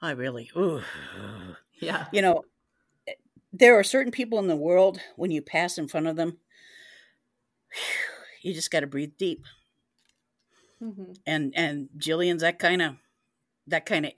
[0.00, 0.82] I really, ooh,
[1.80, 2.44] yeah, you know,
[3.52, 6.38] there are certain people in the world when you pass in front of them
[8.46, 9.44] you just got to breathe deep
[10.82, 11.12] mm-hmm.
[11.26, 12.96] and and jillian's that kind of
[13.66, 14.12] that kind of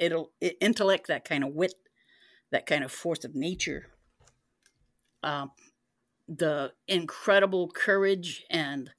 [0.61, 1.75] intellect that kind of wit
[2.51, 3.87] that kind of force of nature
[5.23, 5.51] um,
[6.29, 8.91] the incredible courage and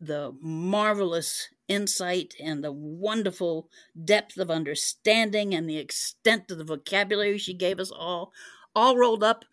[0.00, 3.68] the marvelous insight and the wonderful
[4.04, 8.32] depth of understanding and the extent of the vocabulary she gave us all
[8.74, 9.44] all rolled up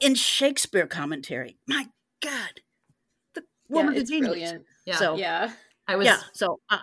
[0.00, 1.56] in Shakespeare commentary.
[1.66, 1.88] My
[2.22, 2.60] God,
[3.34, 4.28] the woman yeah, is genius.
[4.28, 4.64] Brilliant.
[4.84, 5.52] Yeah, so, yeah.
[5.88, 6.18] I was yeah.
[6.32, 6.78] So uh,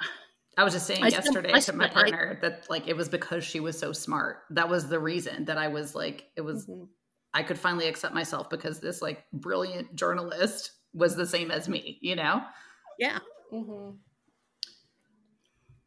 [0.57, 3.43] I was just saying I yesterday to my partner I, that like it was because
[3.43, 4.39] she was so smart.
[4.51, 6.65] That was the reason that I was like it was.
[6.67, 6.85] Mm-hmm.
[7.35, 11.97] I could finally accept myself because this like brilliant journalist was the same as me.
[12.01, 12.43] You know?
[12.99, 13.19] Yeah.
[13.51, 13.95] Mm-hmm.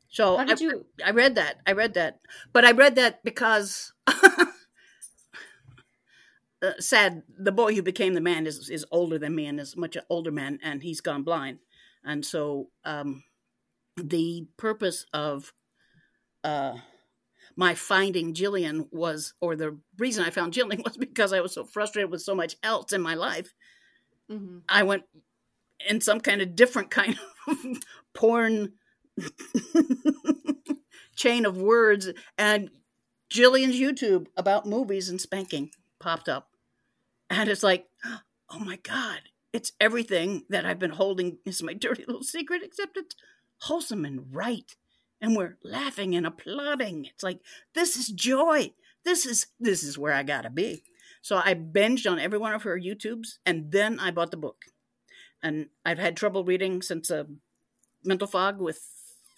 [0.08, 0.86] So How did I, you?
[1.04, 1.56] I read that.
[1.66, 2.20] I read that,
[2.52, 4.40] but I read that because uh,
[6.78, 7.22] sad.
[7.38, 10.32] The boy who became the man is is older than me and is much older
[10.32, 11.58] man, and he's gone blind.
[12.06, 13.24] And so, um,
[13.96, 15.52] the purpose of
[16.44, 16.76] uh,
[17.56, 21.64] my finding Jillian was, or the reason I found Jillian was because I was so
[21.64, 23.52] frustrated with so much else in my life.
[24.30, 24.58] Mm-hmm.
[24.68, 25.04] I went
[25.88, 27.58] in some kind of different kind of
[28.14, 28.72] porn
[31.16, 32.70] chain of words, and
[33.32, 36.48] Jillian's YouTube about movies and spanking popped up.
[37.30, 37.86] And it's like,
[38.50, 39.20] oh my God,
[39.56, 43.16] it's everything that I've been holding as my dirty little secret, except it's
[43.62, 44.76] wholesome and right.
[45.18, 47.06] And we're laughing and applauding.
[47.06, 47.40] It's like,
[47.74, 48.74] this is joy.
[49.02, 50.84] This is this is where I gotta be.
[51.22, 54.66] So I binged on every one of her YouTubes and then I bought the book.
[55.42, 57.26] And I've had trouble reading since a
[58.04, 58.80] mental fog with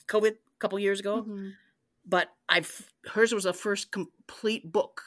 [0.09, 1.22] COVID a couple years ago.
[1.22, 1.50] Mm-hmm.
[2.04, 5.02] But I've hers was a first complete book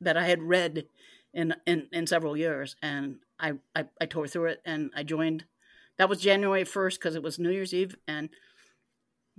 [0.00, 0.86] that I had read
[1.32, 5.44] in in, in several years, and I, I I tore through it and I joined.
[5.98, 8.28] That was January first because it was New Year's Eve, and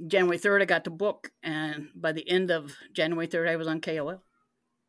[0.07, 3.67] January third I got the book, and by the end of January third I was
[3.67, 4.21] on KOL.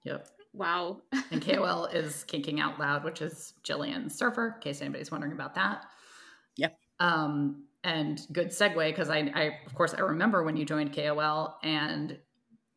[0.04, 0.26] Yep.
[0.52, 1.02] Wow.
[1.30, 5.54] And KOL is Kinking Out Loud, which is Jillian Surfer, in case anybody's wondering about
[5.54, 5.84] that.
[6.56, 6.76] Yep.
[6.98, 11.56] Um, and good segue because I, I, of course, I remember when you joined KOL,
[11.62, 12.18] and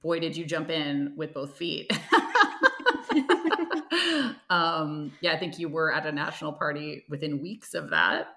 [0.01, 1.91] boy, did you jump in with both feet.
[4.49, 8.27] um, yeah, I think you were at a national party within weeks of that.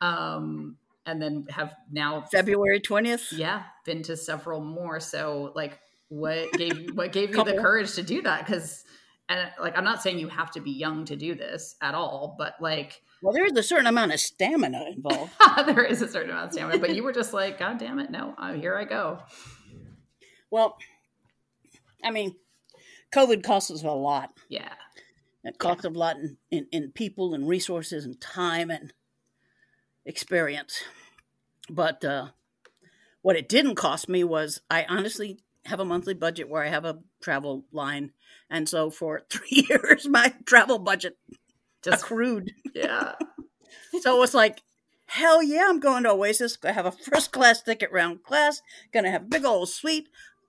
[0.00, 3.32] Um, and then have now February twentieth.
[3.32, 7.94] yeah been to several more so like what gave you what gave you the courage
[7.94, 8.84] to do that because
[9.28, 12.36] and like i'm not saying you have to be young to do this at all
[12.38, 15.32] but like Well, there is a certain amount of stamina involved.
[15.66, 18.10] there is a certain amount of stamina but you were just like god damn it
[18.10, 19.18] no uh, here i go
[20.52, 20.76] well,
[22.04, 22.36] I mean,
[23.14, 24.30] COVID costs us a lot.
[24.50, 24.74] yeah
[25.44, 28.92] It costs a lot in, in, in people and resources and time and
[30.04, 30.82] experience.
[31.68, 32.28] But uh,
[33.22, 36.84] what it didn't cost me was I honestly have a monthly budget where I have
[36.84, 38.12] a travel line.
[38.50, 41.16] And so for three years, my travel budget
[41.82, 42.52] just accrued.
[42.74, 43.14] yeah
[44.00, 44.62] So it was like,
[45.06, 46.56] hell yeah, I'm going to Oasis.
[46.64, 48.62] I have a first class ticket round class.
[48.92, 50.08] Gonna have a big old suite.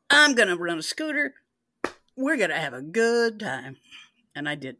[0.09, 1.33] I'm gonna run a scooter.
[2.15, 3.77] We're gonna have a good time.
[4.35, 4.77] And I did.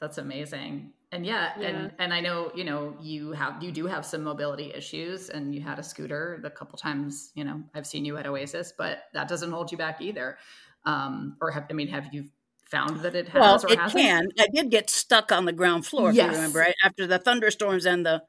[0.00, 1.68] that's amazing and yeah, Yeah.
[1.68, 5.54] and and i know you know you have you do have some mobility issues and
[5.54, 9.04] you had a scooter the couple times you know i've seen you at oasis but
[9.14, 10.36] that doesn't hold you back either
[10.84, 12.26] um or have i mean have you
[12.70, 14.02] found that it has Well, or it hasn't?
[14.02, 14.26] can.
[14.40, 16.26] I did get stuck on the ground floor, if Yes.
[16.26, 16.74] you remember, right?
[16.84, 18.24] After the thunderstorms and the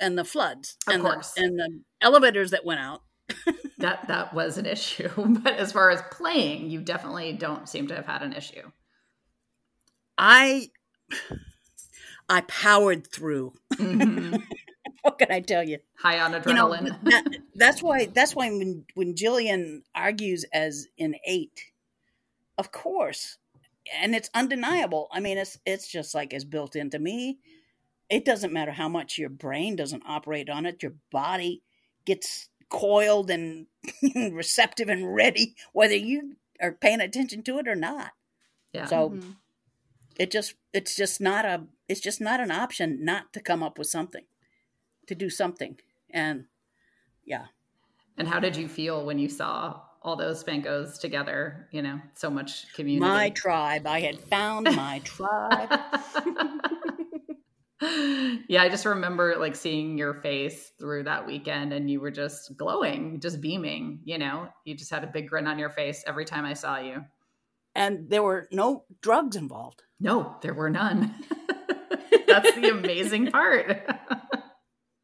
[0.00, 1.32] and the floods Of and course.
[1.34, 3.02] the and the elevators that went out.
[3.78, 5.08] that that was an issue
[5.42, 8.62] but as far as playing you definitely don't seem to have had an issue
[10.18, 10.70] I
[12.28, 13.54] I powered through.
[13.78, 14.42] Mhm.
[15.02, 15.78] What can I tell you?
[15.98, 17.24] high on You know, adrenaline that,
[17.54, 21.60] that's why that's why when when Jillian argues as an eight,
[22.58, 23.38] of course,
[24.00, 25.08] and it's undeniable.
[25.12, 27.38] I mean, it's it's just like it's built into me.
[28.10, 31.62] It doesn't matter how much your brain doesn't operate on it; your body
[32.04, 33.66] gets coiled and
[34.32, 38.12] receptive and ready, whether you are paying attention to it or not.
[38.72, 39.36] yeah So Mhm.
[40.18, 43.78] It just it's just not a it's just not an option not to come up
[43.78, 44.24] with something,
[45.06, 45.78] to do something,
[46.10, 46.46] and
[47.24, 47.46] yeah.
[48.16, 52.30] and how did you feel when you saw all those spankos together you know so
[52.30, 53.86] much community My tribe.
[53.86, 55.68] I had found my tribe.
[58.48, 62.56] yeah, I just remember like seeing your face through that weekend and you were just
[62.56, 64.48] glowing, just beaming, you know.
[64.64, 67.04] You just had a big grin on your face every time I saw you.
[67.74, 69.82] and there were no drugs involved.
[70.00, 71.14] No, there were none.
[72.26, 73.82] That's the amazing part.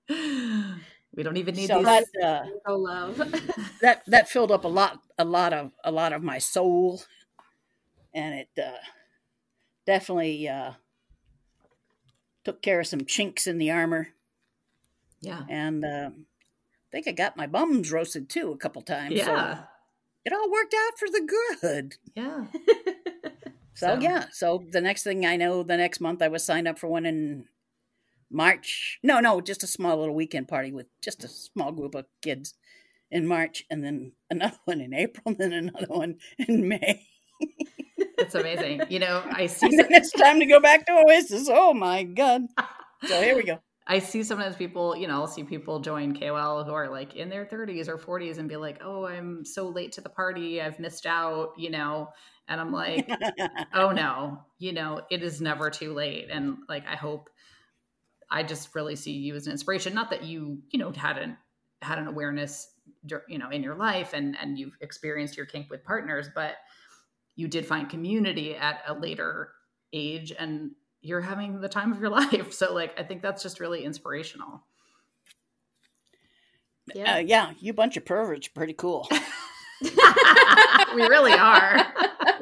[0.09, 1.87] we don't even need So these.
[1.87, 3.16] that uh, Oh, love.
[3.81, 7.02] that that filled up a lot a lot of a lot of my soul,
[8.14, 8.76] and it uh,
[9.87, 10.72] definitely uh,
[12.44, 14.09] took care of some chinks in the armor.
[15.20, 15.42] yeah.
[15.48, 19.20] And uh, I think I got my bums roasted too a couple times.
[19.20, 19.59] So Yeah.
[20.24, 21.26] it all worked out for the
[21.62, 21.96] good.
[22.14, 22.44] Yeah.
[23.74, 26.68] So, So- yeah, so the next thing I know, the next month I was signed
[26.68, 27.46] up for one in
[28.30, 28.98] March.
[29.02, 32.54] No, no, just a small little weekend party with just a small group of kids
[33.11, 37.06] in March, and then another one in April, and then another one in May.
[38.18, 38.82] It's amazing.
[38.88, 41.48] You know, I see then it's time to go back to Oasis.
[41.50, 42.42] Oh my god!
[43.06, 43.58] So here we go.
[43.87, 47.28] I see sometimes people, you know, I'll see people join KOL who are like in
[47.28, 50.62] their 30s or 40s and be like, "Oh, I'm so late to the party.
[50.62, 52.08] I've missed out," you know.
[52.52, 53.10] And I'm like,
[53.74, 57.30] "Oh no, you know, it is never too late." And like I hope
[58.30, 61.36] I just really see you as an inspiration, not that you, you know, hadn't
[61.80, 62.68] had an awareness
[63.06, 66.56] dur- you know in your life and and you've experienced your kink with partners, but
[67.36, 69.52] you did find community at a later
[69.94, 72.52] age and you're having the time of your life.
[72.52, 74.62] So like I think that's just really inspirational.
[76.94, 77.14] Yeah.
[77.14, 79.08] Uh, yeah, you bunch of perverts, pretty cool.
[79.80, 81.86] we really are.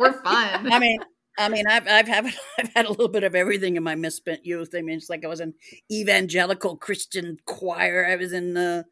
[0.00, 0.72] We're fun.
[0.72, 0.98] I mean,
[1.38, 2.24] I mean, I've I've had
[2.58, 4.70] I've had a little bit of everything in my misspent youth.
[4.74, 5.54] I mean, it's like I was in
[5.92, 8.06] evangelical Christian choir.
[8.06, 8.84] I was in, uh,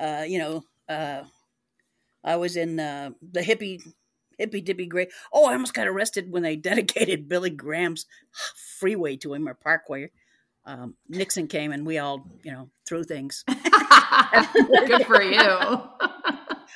[0.00, 1.24] uh, you know, uh,
[2.22, 3.82] I was in uh, the hippie
[4.38, 5.08] hippy dippy great.
[5.32, 8.06] Oh, I almost got arrested when they dedicated Billy Graham's
[8.78, 10.10] freeway to him or Parkway.
[10.64, 13.44] Um, Nixon came and we all, you know, threw things.
[14.86, 15.82] Good for you.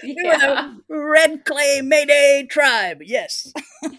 [0.03, 3.01] We were the Red Clay Mayday tribe.
[3.03, 3.53] Yes.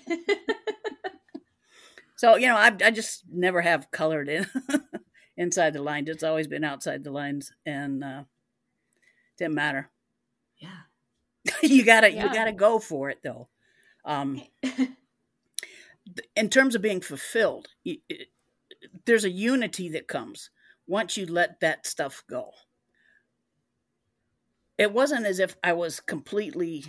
[2.16, 4.48] So you know, I I just never have colored in
[5.38, 6.10] inside the lines.
[6.10, 8.24] It's always been outside the lines, and uh,
[9.38, 9.90] didn't matter.
[10.58, 10.80] Yeah.
[11.64, 12.26] you gotta Yeah.
[12.28, 13.50] you gotta go for it though.
[14.06, 14.42] Um,
[16.36, 18.30] in terms of being fulfilled, y- it-
[19.06, 20.50] there's a unity that comes
[20.88, 22.52] once you let that stuff go.
[24.78, 26.86] It wasn't as if I was completely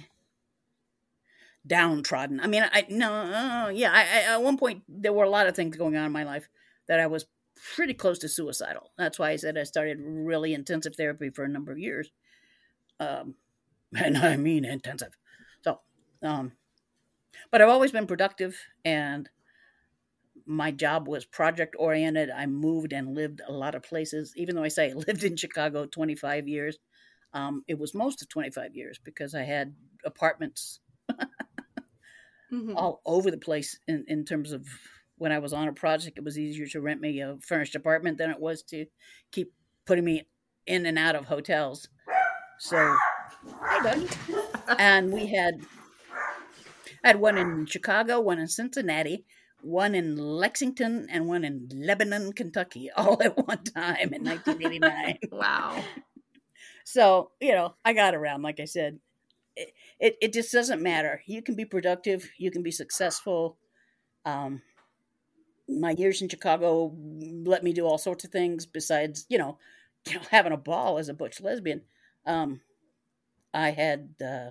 [1.67, 2.41] downtrodden.
[2.41, 3.93] I mean, I no, uh, yeah.
[3.93, 6.25] I, I, at one point, there were a lot of things going on in my
[6.25, 6.49] life
[6.87, 7.27] that I was
[7.75, 8.91] pretty close to suicidal.
[8.97, 12.11] That's why I said I started really intensive therapy for a number of years,
[13.01, 13.35] um,
[13.97, 15.17] and I mean intensive.
[15.63, 15.81] So,
[16.23, 16.53] um,
[17.51, 19.29] but I've always been productive, and
[20.47, 22.31] my job was project oriented.
[22.31, 24.33] I moved and lived a lot of places.
[24.37, 26.79] Even though I say I lived in Chicago 25 years,
[27.33, 30.81] um, it was most of 25 years because I had apartments
[32.53, 32.75] Mhm.
[32.77, 34.67] all over the place in, in terms of
[35.17, 38.17] when I was on a project, it was easier to rent me a furnished apartment
[38.19, 38.87] than it was to
[39.33, 39.53] keep
[39.85, 40.27] putting me
[40.67, 41.89] in and out of hotels.
[42.59, 42.97] So,
[44.79, 45.61] and we had
[47.05, 49.25] I had one in Chicago, one in Cincinnati,
[49.61, 55.19] one in Lexington, and one in Lebanon, Kentucky, all at one time in 1989.
[55.33, 55.85] Wow.
[56.89, 58.99] So, you know, I got around, like I said.
[59.57, 61.21] It, it, it just doesn't matter.
[61.27, 63.59] You can be productive, you can be successful.
[64.25, 64.63] Um,
[65.69, 66.95] my years in Chicago
[67.45, 69.59] let me do all sorts of things besides, you know,
[70.09, 71.83] you know having a ball as a butch lesbian.
[72.25, 72.63] Um,
[73.53, 74.51] I had uh,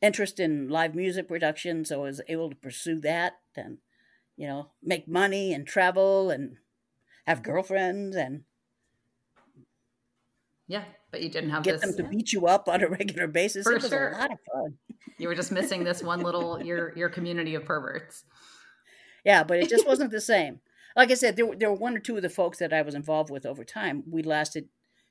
[0.00, 3.76] interest in live music production, so I was able to pursue that and,
[4.38, 6.56] you know, make money and travel and
[7.26, 8.44] have girlfriends and
[10.66, 11.94] Yeah, but you didn't have get this.
[11.94, 13.64] them to beat you up on a regular basis.
[13.64, 14.10] For it was sure.
[14.10, 14.74] a lot of fun.
[15.18, 18.24] You were just missing this one little your your community of perverts.
[19.24, 20.60] Yeah, but it just wasn't the same.
[20.96, 22.82] Like I said, there were, there were one or two of the folks that I
[22.82, 24.04] was involved with over time.
[24.08, 24.68] We lasted,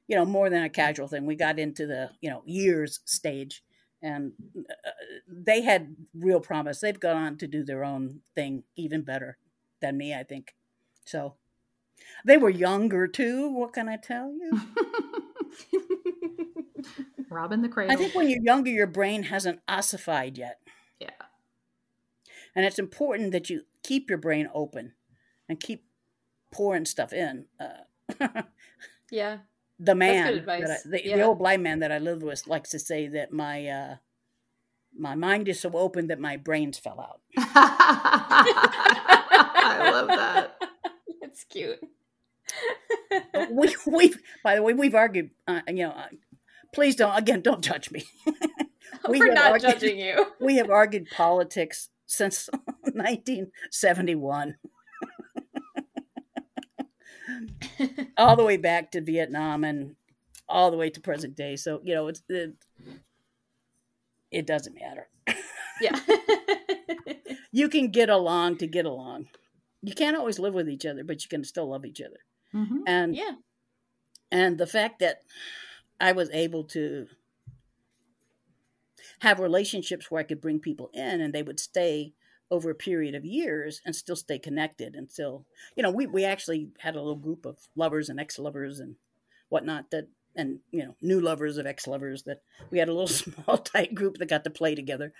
[0.07, 1.25] you know, more than a casual thing.
[1.25, 3.63] We got into the, you know, years stage
[4.03, 4.91] and uh,
[5.27, 6.79] they had real promise.
[6.79, 9.37] They've gone on to do their own thing even better
[9.81, 10.53] than me, I think.
[11.05, 11.35] So
[12.25, 13.49] they were younger too.
[13.49, 14.51] What can I tell you?
[17.29, 17.93] Robin the Cradle.
[17.93, 20.59] I think when you're younger, your brain hasn't ossified yet.
[20.99, 21.09] yeah.
[22.55, 24.93] and it's important that you keep your brain open
[25.49, 25.85] and keep
[26.51, 27.45] pouring stuff in.
[27.59, 27.83] Uh,
[29.11, 29.37] yeah.
[29.79, 30.67] the man, good advice.
[30.67, 33.31] that I- the, the old blind man that I lived with, likes to say that
[33.31, 33.95] my uh,
[34.95, 37.21] my mind is so open that my brains fell out.
[38.95, 40.61] I love that.
[41.21, 41.79] It's cute.
[43.51, 44.13] We we
[44.43, 45.31] by the way we've argued.
[45.47, 46.07] Uh, you know, uh,
[46.73, 48.03] please don't again don't judge me.
[49.09, 50.27] We We're not argued- judging you.
[50.39, 52.47] we have argued politics since
[52.83, 54.55] 1971.
[58.17, 59.95] all the way back to Vietnam and
[60.47, 61.55] all the way to present day.
[61.55, 62.53] So, you know, it's it,
[64.31, 65.07] it doesn't matter.
[65.81, 65.99] Yeah.
[67.51, 69.27] You can get along to get along.
[69.81, 72.19] You can't always live with each other, but you can still love each other.
[72.53, 72.83] Mhm.
[72.85, 73.35] And yeah.
[74.31, 75.21] and the fact that
[75.99, 77.07] I was able to
[79.19, 82.13] have relationships where I could bring people in and they would stay
[82.51, 86.23] over a period of years and still stay connected and still, you know, we, we
[86.23, 88.95] actually had a little group of lovers and ex lovers and
[89.49, 93.07] whatnot that, and, you know, new lovers of ex lovers that we had a little
[93.07, 95.13] small, tight group that got to play together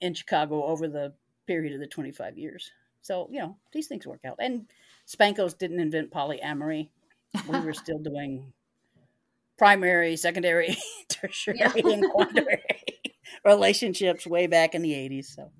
[0.00, 1.12] in Chicago over the
[1.46, 2.70] period of the 25 years.
[3.02, 4.36] So, you know, these things work out.
[4.40, 4.66] And
[5.10, 6.88] Spankos didn't invent polyamory
[7.48, 8.52] we were still doing
[9.58, 10.76] primary, secondary,
[11.08, 11.72] tertiary, Yeah.
[11.74, 12.62] and quaternary
[13.44, 15.26] relationships way back in the 80s.
[15.34, 15.50] So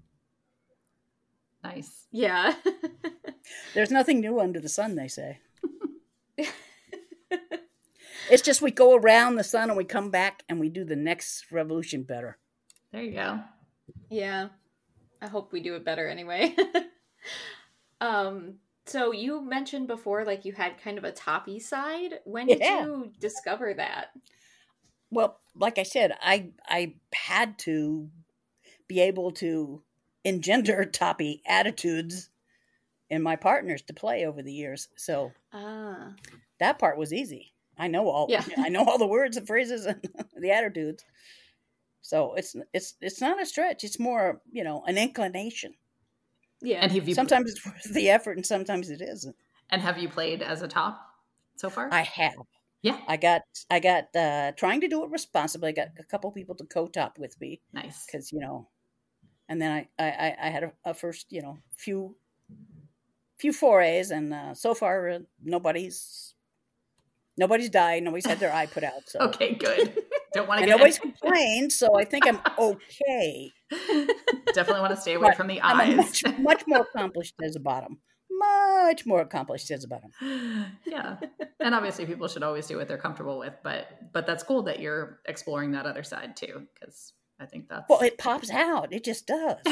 [1.63, 2.07] Nice.
[2.11, 2.55] Yeah.
[3.75, 5.39] there's nothing new under the sun, they say.
[8.31, 10.95] It's just we go around the sun and we come back and we do the
[10.97, 12.39] next revolution better.
[12.93, 13.41] There you go.
[14.09, 14.49] yeah.
[15.21, 16.55] I hope we do it better anyway.
[18.01, 18.55] um
[18.91, 22.21] so you mentioned before like you had kind of a toppy side.
[22.25, 22.81] When did Yeah.
[22.85, 24.09] you discover that?
[25.11, 28.11] Well, like I said, I I had to
[28.89, 29.83] be able to
[30.25, 32.31] engender toppy attitudes
[33.11, 34.89] in my partners to play over the years.
[34.97, 36.15] So Ah.
[36.59, 37.55] that part was easy.
[37.77, 38.45] I know all Yeah.
[38.59, 40.03] I know all the words and phrases and
[40.37, 41.05] the attitudes.
[42.03, 43.85] So it's it's it's not a stretch.
[43.85, 45.75] It's more, you know, an inclination.
[46.63, 46.81] Yeah.
[46.83, 49.37] And have you Sometimes it's worth the effort and sometimes it isn't.
[49.71, 51.01] and have you played as a top
[51.57, 51.89] so far?
[51.93, 52.35] I have.
[52.83, 52.99] yeah.
[53.09, 55.69] I got I got uh trying to do it responsibly.
[55.71, 58.05] I got a couple people to co-top with me Nice.
[58.07, 58.69] because, you know,
[59.49, 62.17] and then I I, I had a, a first you know few
[63.39, 66.35] few forays, and uh, so far uh, nobody's
[67.37, 68.03] nobody's died.
[68.03, 69.09] Nobody's had their eye put out.
[69.09, 69.97] So Okay, good.
[70.35, 71.73] Don't want to get nobody's complained.
[71.73, 73.51] So I think I'm okay.
[74.55, 75.97] Definitely want to stay away But from the I'm eyes.
[75.97, 77.99] much much more accomplished as a bottom.
[78.31, 80.11] Much more accomplished as a bottom.
[80.87, 81.17] yeah
[81.61, 84.81] and obviously people should always do what they're comfortable with but but that's cool that
[84.81, 88.93] you're exploring that other side too because i think that's Well, it pops out.
[88.93, 89.59] It just does.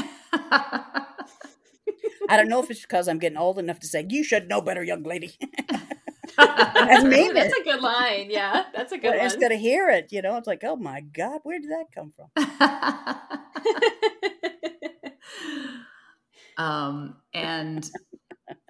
[2.31, 4.61] I don't know if it's because I'm getting old enough to say you should know
[4.61, 5.35] better, young lady.
[6.39, 8.31] That's, a good line.
[8.31, 9.13] Yeah, that's a good line.
[9.13, 9.27] but one.
[9.27, 12.13] instead of hear it, you know, it's like, oh my god, where did that come
[12.15, 12.29] from?
[16.57, 17.89] um and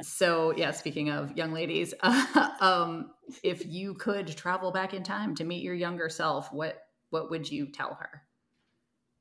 [0.02, 1.94] so yeah speaking of young ladies
[2.60, 3.10] um
[3.42, 7.50] if you could travel back in time to meet your younger self what what would
[7.50, 8.22] you tell her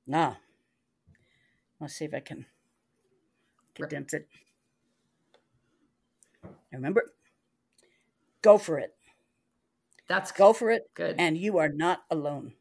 [0.08, 0.36] Nah.
[1.80, 2.46] Let's see if I can
[3.76, 4.28] condense it.
[6.72, 7.12] Remember,
[8.48, 8.94] go for it.
[10.08, 12.54] that's Go for it, good and you are not alone.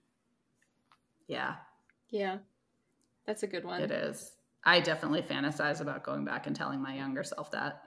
[1.27, 1.57] yeah
[2.11, 2.39] yeah,
[3.27, 3.83] that's a good one.
[3.83, 4.33] It is.
[4.65, 7.83] I definitely fantasize about going back and telling my younger self that.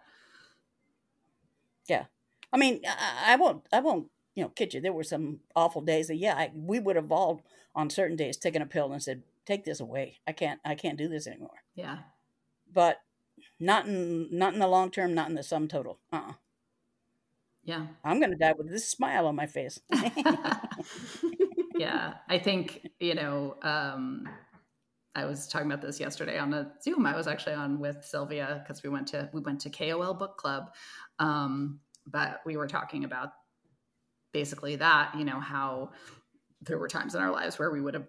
[1.87, 2.05] Yeah.
[2.53, 4.81] I mean, I, I won't, I won't, you know, kid you.
[4.81, 7.41] There were some awful days that, yeah, I, we would have all
[7.75, 10.19] on certain days taken a pill and said, "Take this away.
[10.27, 11.99] I can't, I can't do this anymore." Yeah.
[12.71, 13.01] But
[13.59, 15.99] not in, not in the long term, not in the sum total.
[16.11, 16.33] Uh, uh
[17.64, 17.88] Yeah.
[18.03, 19.80] I'm gonna die with this smile on my face.
[21.78, 22.16] yeah.
[22.28, 24.28] I think, you know, um,
[25.16, 27.05] I was talking about this yesterday on a Zoom.
[27.05, 30.38] I was actually on with Sylvia because we went to we went to KOL book
[30.38, 30.72] club.
[31.20, 33.30] Um, but we were talking about
[34.34, 35.91] basically that, you know, how
[36.62, 38.07] there were times in our lives where we would have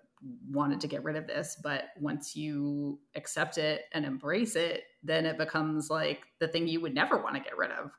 [0.51, 5.25] wanted to get rid of this, but once you accept it and embrace it, then
[5.25, 7.91] it becomes like the thing you would never want to get rid of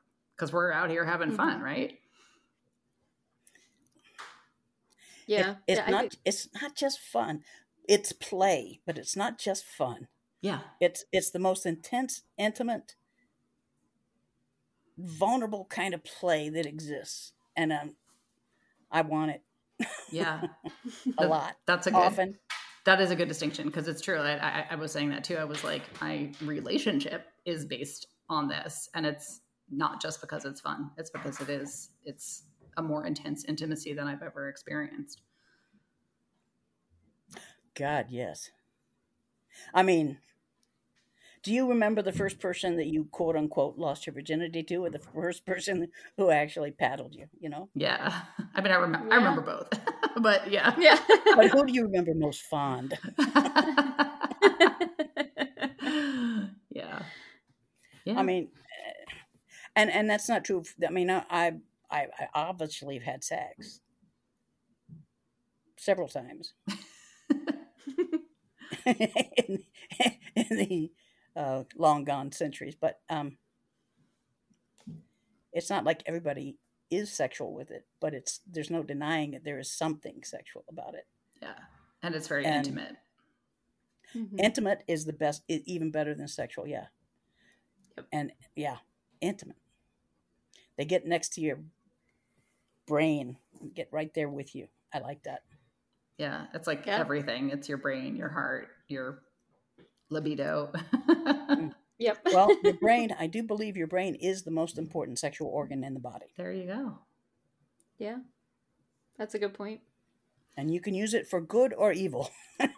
[0.42, 2.00] because we're out here having fun, right?
[5.28, 6.00] yeah, It- it's yeah, not.
[6.00, 7.44] think- It's not just fun.
[7.88, 10.08] It's play, but it's not just fun.
[10.40, 10.62] Yeah.
[10.80, 12.96] It's it's the most intense, intimate,
[14.98, 17.94] vulnerable kind of play that exists, and um,
[18.90, 19.42] I want it
[20.10, 20.48] Yeah.
[21.18, 22.38] a lot, That's a good often.
[22.84, 24.18] that is a good distinction because it's true.
[24.18, 25.36] I, I, I was saying that too.
[25.36, 29.40] I was like, my relationship is based on this, and it's
[29.72, 30.90] not just because it's fun.
[30.98, 31.90] It's because it is.
[32.04, 32.44] It's
[32.76, 35.22] a more intense intimacy than I've ever experienced.
[37.74, 38.50] God, yes.
[39.74, 40.18] I mean,
[41.42, 44.90] do you remember the first person that you quote unquote lost your virginity to, or
[44.90, 47.26] the first person who actually paddled you?
[47.40, 48.22] You know, Yeah.
[48.54, 49.12] I mean, I remember.
[49.12, 49.68] I remember both,
[50.22, 50.74] but yeah.
[50.78, 50.98] yeah.
[51.34, 52.98] but who do you remember most fond?
[56.70, 57.02] yeah.
[58.04, 58.18] Yeah.
[58.18, 58.48] I mean,
[59.76, 60.62] and and that's not true.
[60.86, 61.56] I mean, I I,
[61.90, 63.80] I obviously have had sex
[65.76, 66.54] several times
[68.86, 69.64] in,
[70.36, 70.90] in the
[71.36, 73.36] uh, long gone centuries, but um,
[75.52, 76.56] it's not like everybody
[76.90, 77.86] is sexual with it.
[78.00, 79.44] But it's there's no denying it.
[79.44, 81.06] There is something sexual about it.
[81.40, 81.54] yeah.
[82.02, 82.96] And it's very and- intimate.
[84.14, 84.38] Mhm.
[84.40, 86.66] Intimate is the best, even better than sexual.
[86.66, 86.86] Yeah,
[87.96, 88.06] Yep.
[88.12, 88.76] and yeah,
[89.22, 89.56] intimate.
[90.82, 91.60] They get next to your
[92.88, 93.36] brain,
[93.72, 94.66] get right there with you.
[94.92, 95.42] I like that.
[96.18, 96.46] Yeah.
[96.54, 96.98] It's like Yeah.
[96.98, 97.50] everything.
[97.50, 99.22] It's your brain, your heart, your
[100.10, 100.72] libido.
[101.08, 101.72] Mm.
[101.98, 102.18] Yep.
[102.32, 105.94] Well, your brain, I do believe your brain is the most important sexual organ in
[105.94, 106.26] the body.
[106.36, 106.98] there you go.
[107.98, 108.16] yeah,
[109.16, 109.82] that's a good point.
[110.56, 112.28] And you can use it for good or evil.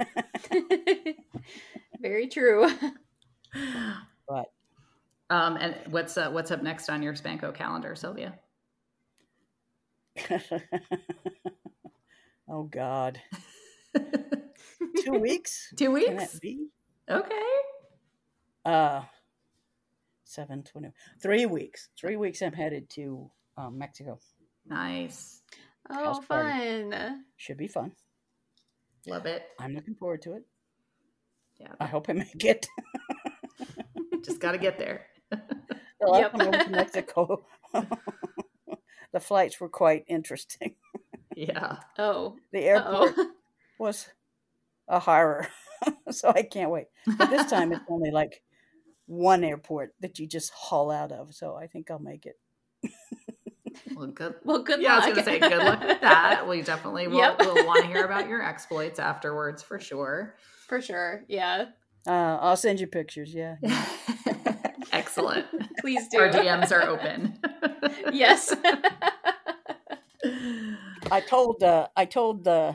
[2.02, 2.68] Very true.
[4.28, 4.46] But
[5.30, 8.38] Um, and what's uh, what's up next on your Spanko calendar, Sylvia?
[12.48, 13.20] oh God.
[15.04, 15.72] Two weeks?
[15.76, 16.32] Two weeks.
[16.32, 16.68] that be?
[17.10, 17.42] Okay.
[18.64, 19.02] Uh
[20.24, 20.90] seven twenty
[21.22, 21.88] three weeks.
[21.98, 24.18] Three weeks I'm headed to um, Mexico.
[24.66, 25.42] Nice.
[25.90, 26.90] Oh, House party.
[26.90, 27.24] fun.
[27.36, 27.92] Should be fun.
[29.06, 29.44] Love it.
[29.60, 30.44] I'm looking forward to it.
[31.60, 31.72] Yeah.
[31.78, 32.66] I hope I make it.
[34.24, 35.06] Just got to get there.
[36.00, 36.32] The last Yep.
[36.32, 37.46] time I went to Mexico,
[39.12, 40.74] the flights were quite interesting.
[41.36, 41.78] Yeah.
[41.98, 42.36] Oh.
[42.52, 43.30] The airport Uh-oh.
[43.78, 44.08] was
[44.88, 45.48] a horror,
[46.10, 46.86] so I can't wait.
[47.18, 48.42] But this time it's only like
[49.06, 52.38] one airport that you just haul out of, so I think I'll make it.
[53.96, 54.34] Well, good.
[54.44, 55.04] Well, good yeah, luck.
[55.04, 56.48] I was gonna say good luck with that.
[56.48, 57.18] We definitely will.
[57.18, 57.36] Yep.
[57.40, 60.36] We'll want to hear about your exploits afterwards for sure.
[60.68, 61.24] For sure.
[61.28, 61.66] Yeah.
[62.06, 63.34] Uh, I'll send you pictures.
[63.34, 63.56] Yeah.
[65.16, 65.46] Excellent.
[65.78, 66.18] Please do.
[66.18, 67.38] Our DMs are open.
[68.12, 68.52] yes.
[71.10, 72.72] I told uh, I told uh,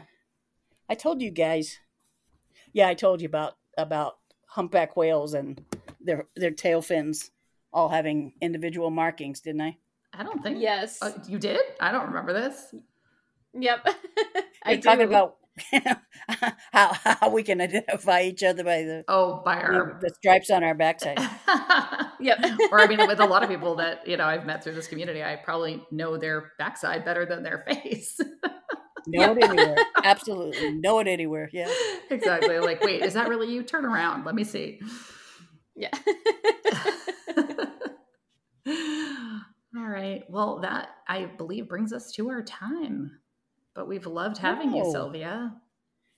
[0.88, 1.80] I told you guys.
[2.72, 5.62] Yeah, I told you about about humpback whales and
[6.00, 7.32] their their tail fins
[7.74, 9.78] all having individual markings, didn't I?
[10.14, 10.62] I don't think.
[10.62, 11.00] yes.
[11.02, 11.60] Uh, you did?
[11.82, 12.74] I don't remember this.
[13.54, 13.86] yep.
[14.64, 15.10] I We're talking do.
[15.10, 15.36] about
[16.72, 19.98] how how we can identify each other by the Oh, by our.
[20.02, 21.18] the stripes on our backside.
[22.22, 22.40] Yep.
[22.74, 24.88] or I mean, with a lot of people that you know I've met through this
[24.88, 28.20] community, I probably know their backside better than their face.
[29.08, 29.78] Know it anywhere.
[30.04, 30.72] Absolutely.
[30.74, 31.50] Know it anywhere.
[31.54, 31.72] Yeah.
[32.10, 32.60] exactly.
[32.60, 33.64] Like, wait, is that really you?
[33.64, 34.26] Turn around.
[34.26, 34.82] Let me see.
[35.78, 35.92] yeah.
[39.78, 40.24] All right.
[40.30, 43.20] Well, that I believe brings us to our time.
[43.76, 45.56] But we've loved having you, Sylvia.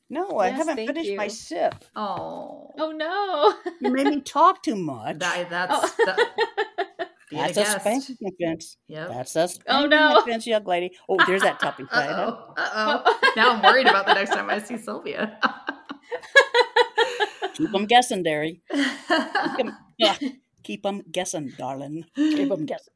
[0.09, 1.75] No, I haven't thank finished my sip.
[1.95, 3.53] Oh, oh no.
[3.79, 5.19] You made me talk too much.
[5.19, 5.93] that, that's Oh.
[6.05, 6.27] the,
[7.29, 8.75] be That's a a spanking offense.
[8.87, 9.07] Yep.
[9.09, 10.17] That's a Oh, no.
[10.17, 10.91] offense, young lady.
[11.07, 12.09] Oh, there's that toppy side.
[12.19, 12.53] Uh-oh.
[12.57, 13.19] Uh-oh.
[13.37, 15.39] now I'm worried about the next time I see Sylvia.
[17.53, 18.61] Keep them guessing, Derry.
[18.71, 20.15] Keep 'em- yeah.
[20.63, 22.05] Keep them guessing, darling.
[22.15, 22.93] Keep them guessing.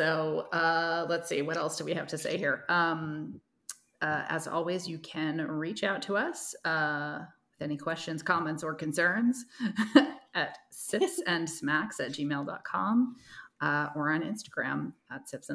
[0.00, 2.64] So uh, let's see, what else do we have to say here?
[2.70, 3.38] Um,
[4.00, 8.72] uh, as always, you can reach out to us uh, with any questions, comments, or
[8.72, 9.44] concerns
[10.34, 13.16] at sipsandsmacks at gmail.com
[13.60, 15.50] uh, or on Instagram at sips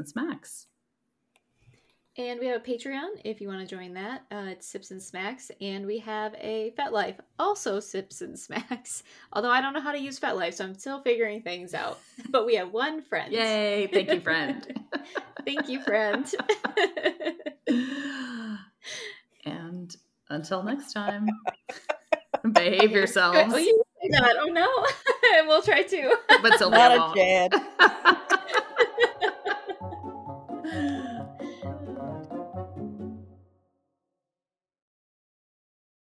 [2.18, 4.24] and we have a Patreon if you want to join that.
[4.32, 5.52] Uh, it's Sips and Smacks.
[5.60, 9.04] And we have a FetLife, also Sips and Smacks.
[9.34, 12.00] Although I don't know how to use FetLife, so I'm still figuring things out.
[12.30, 13.32] But we have one friend.
[13.32, 13.88] Yay!
[13.88, 14.82] Thank you, friend.
[15.46, 16.26] Thank you, friend.
[19.46, 19.96] and
[20.30, 21.28] until next time,
[22.52, 23.54] behave yourselves.
[23.54, 24.36] oh, you say that.
[24.40, 24.68] Oh, no.
[25.48, 26.16] we'll try to.
[26.42, 27.16] But Sylvia Not a won't.
[27.16, 28.40] Chad.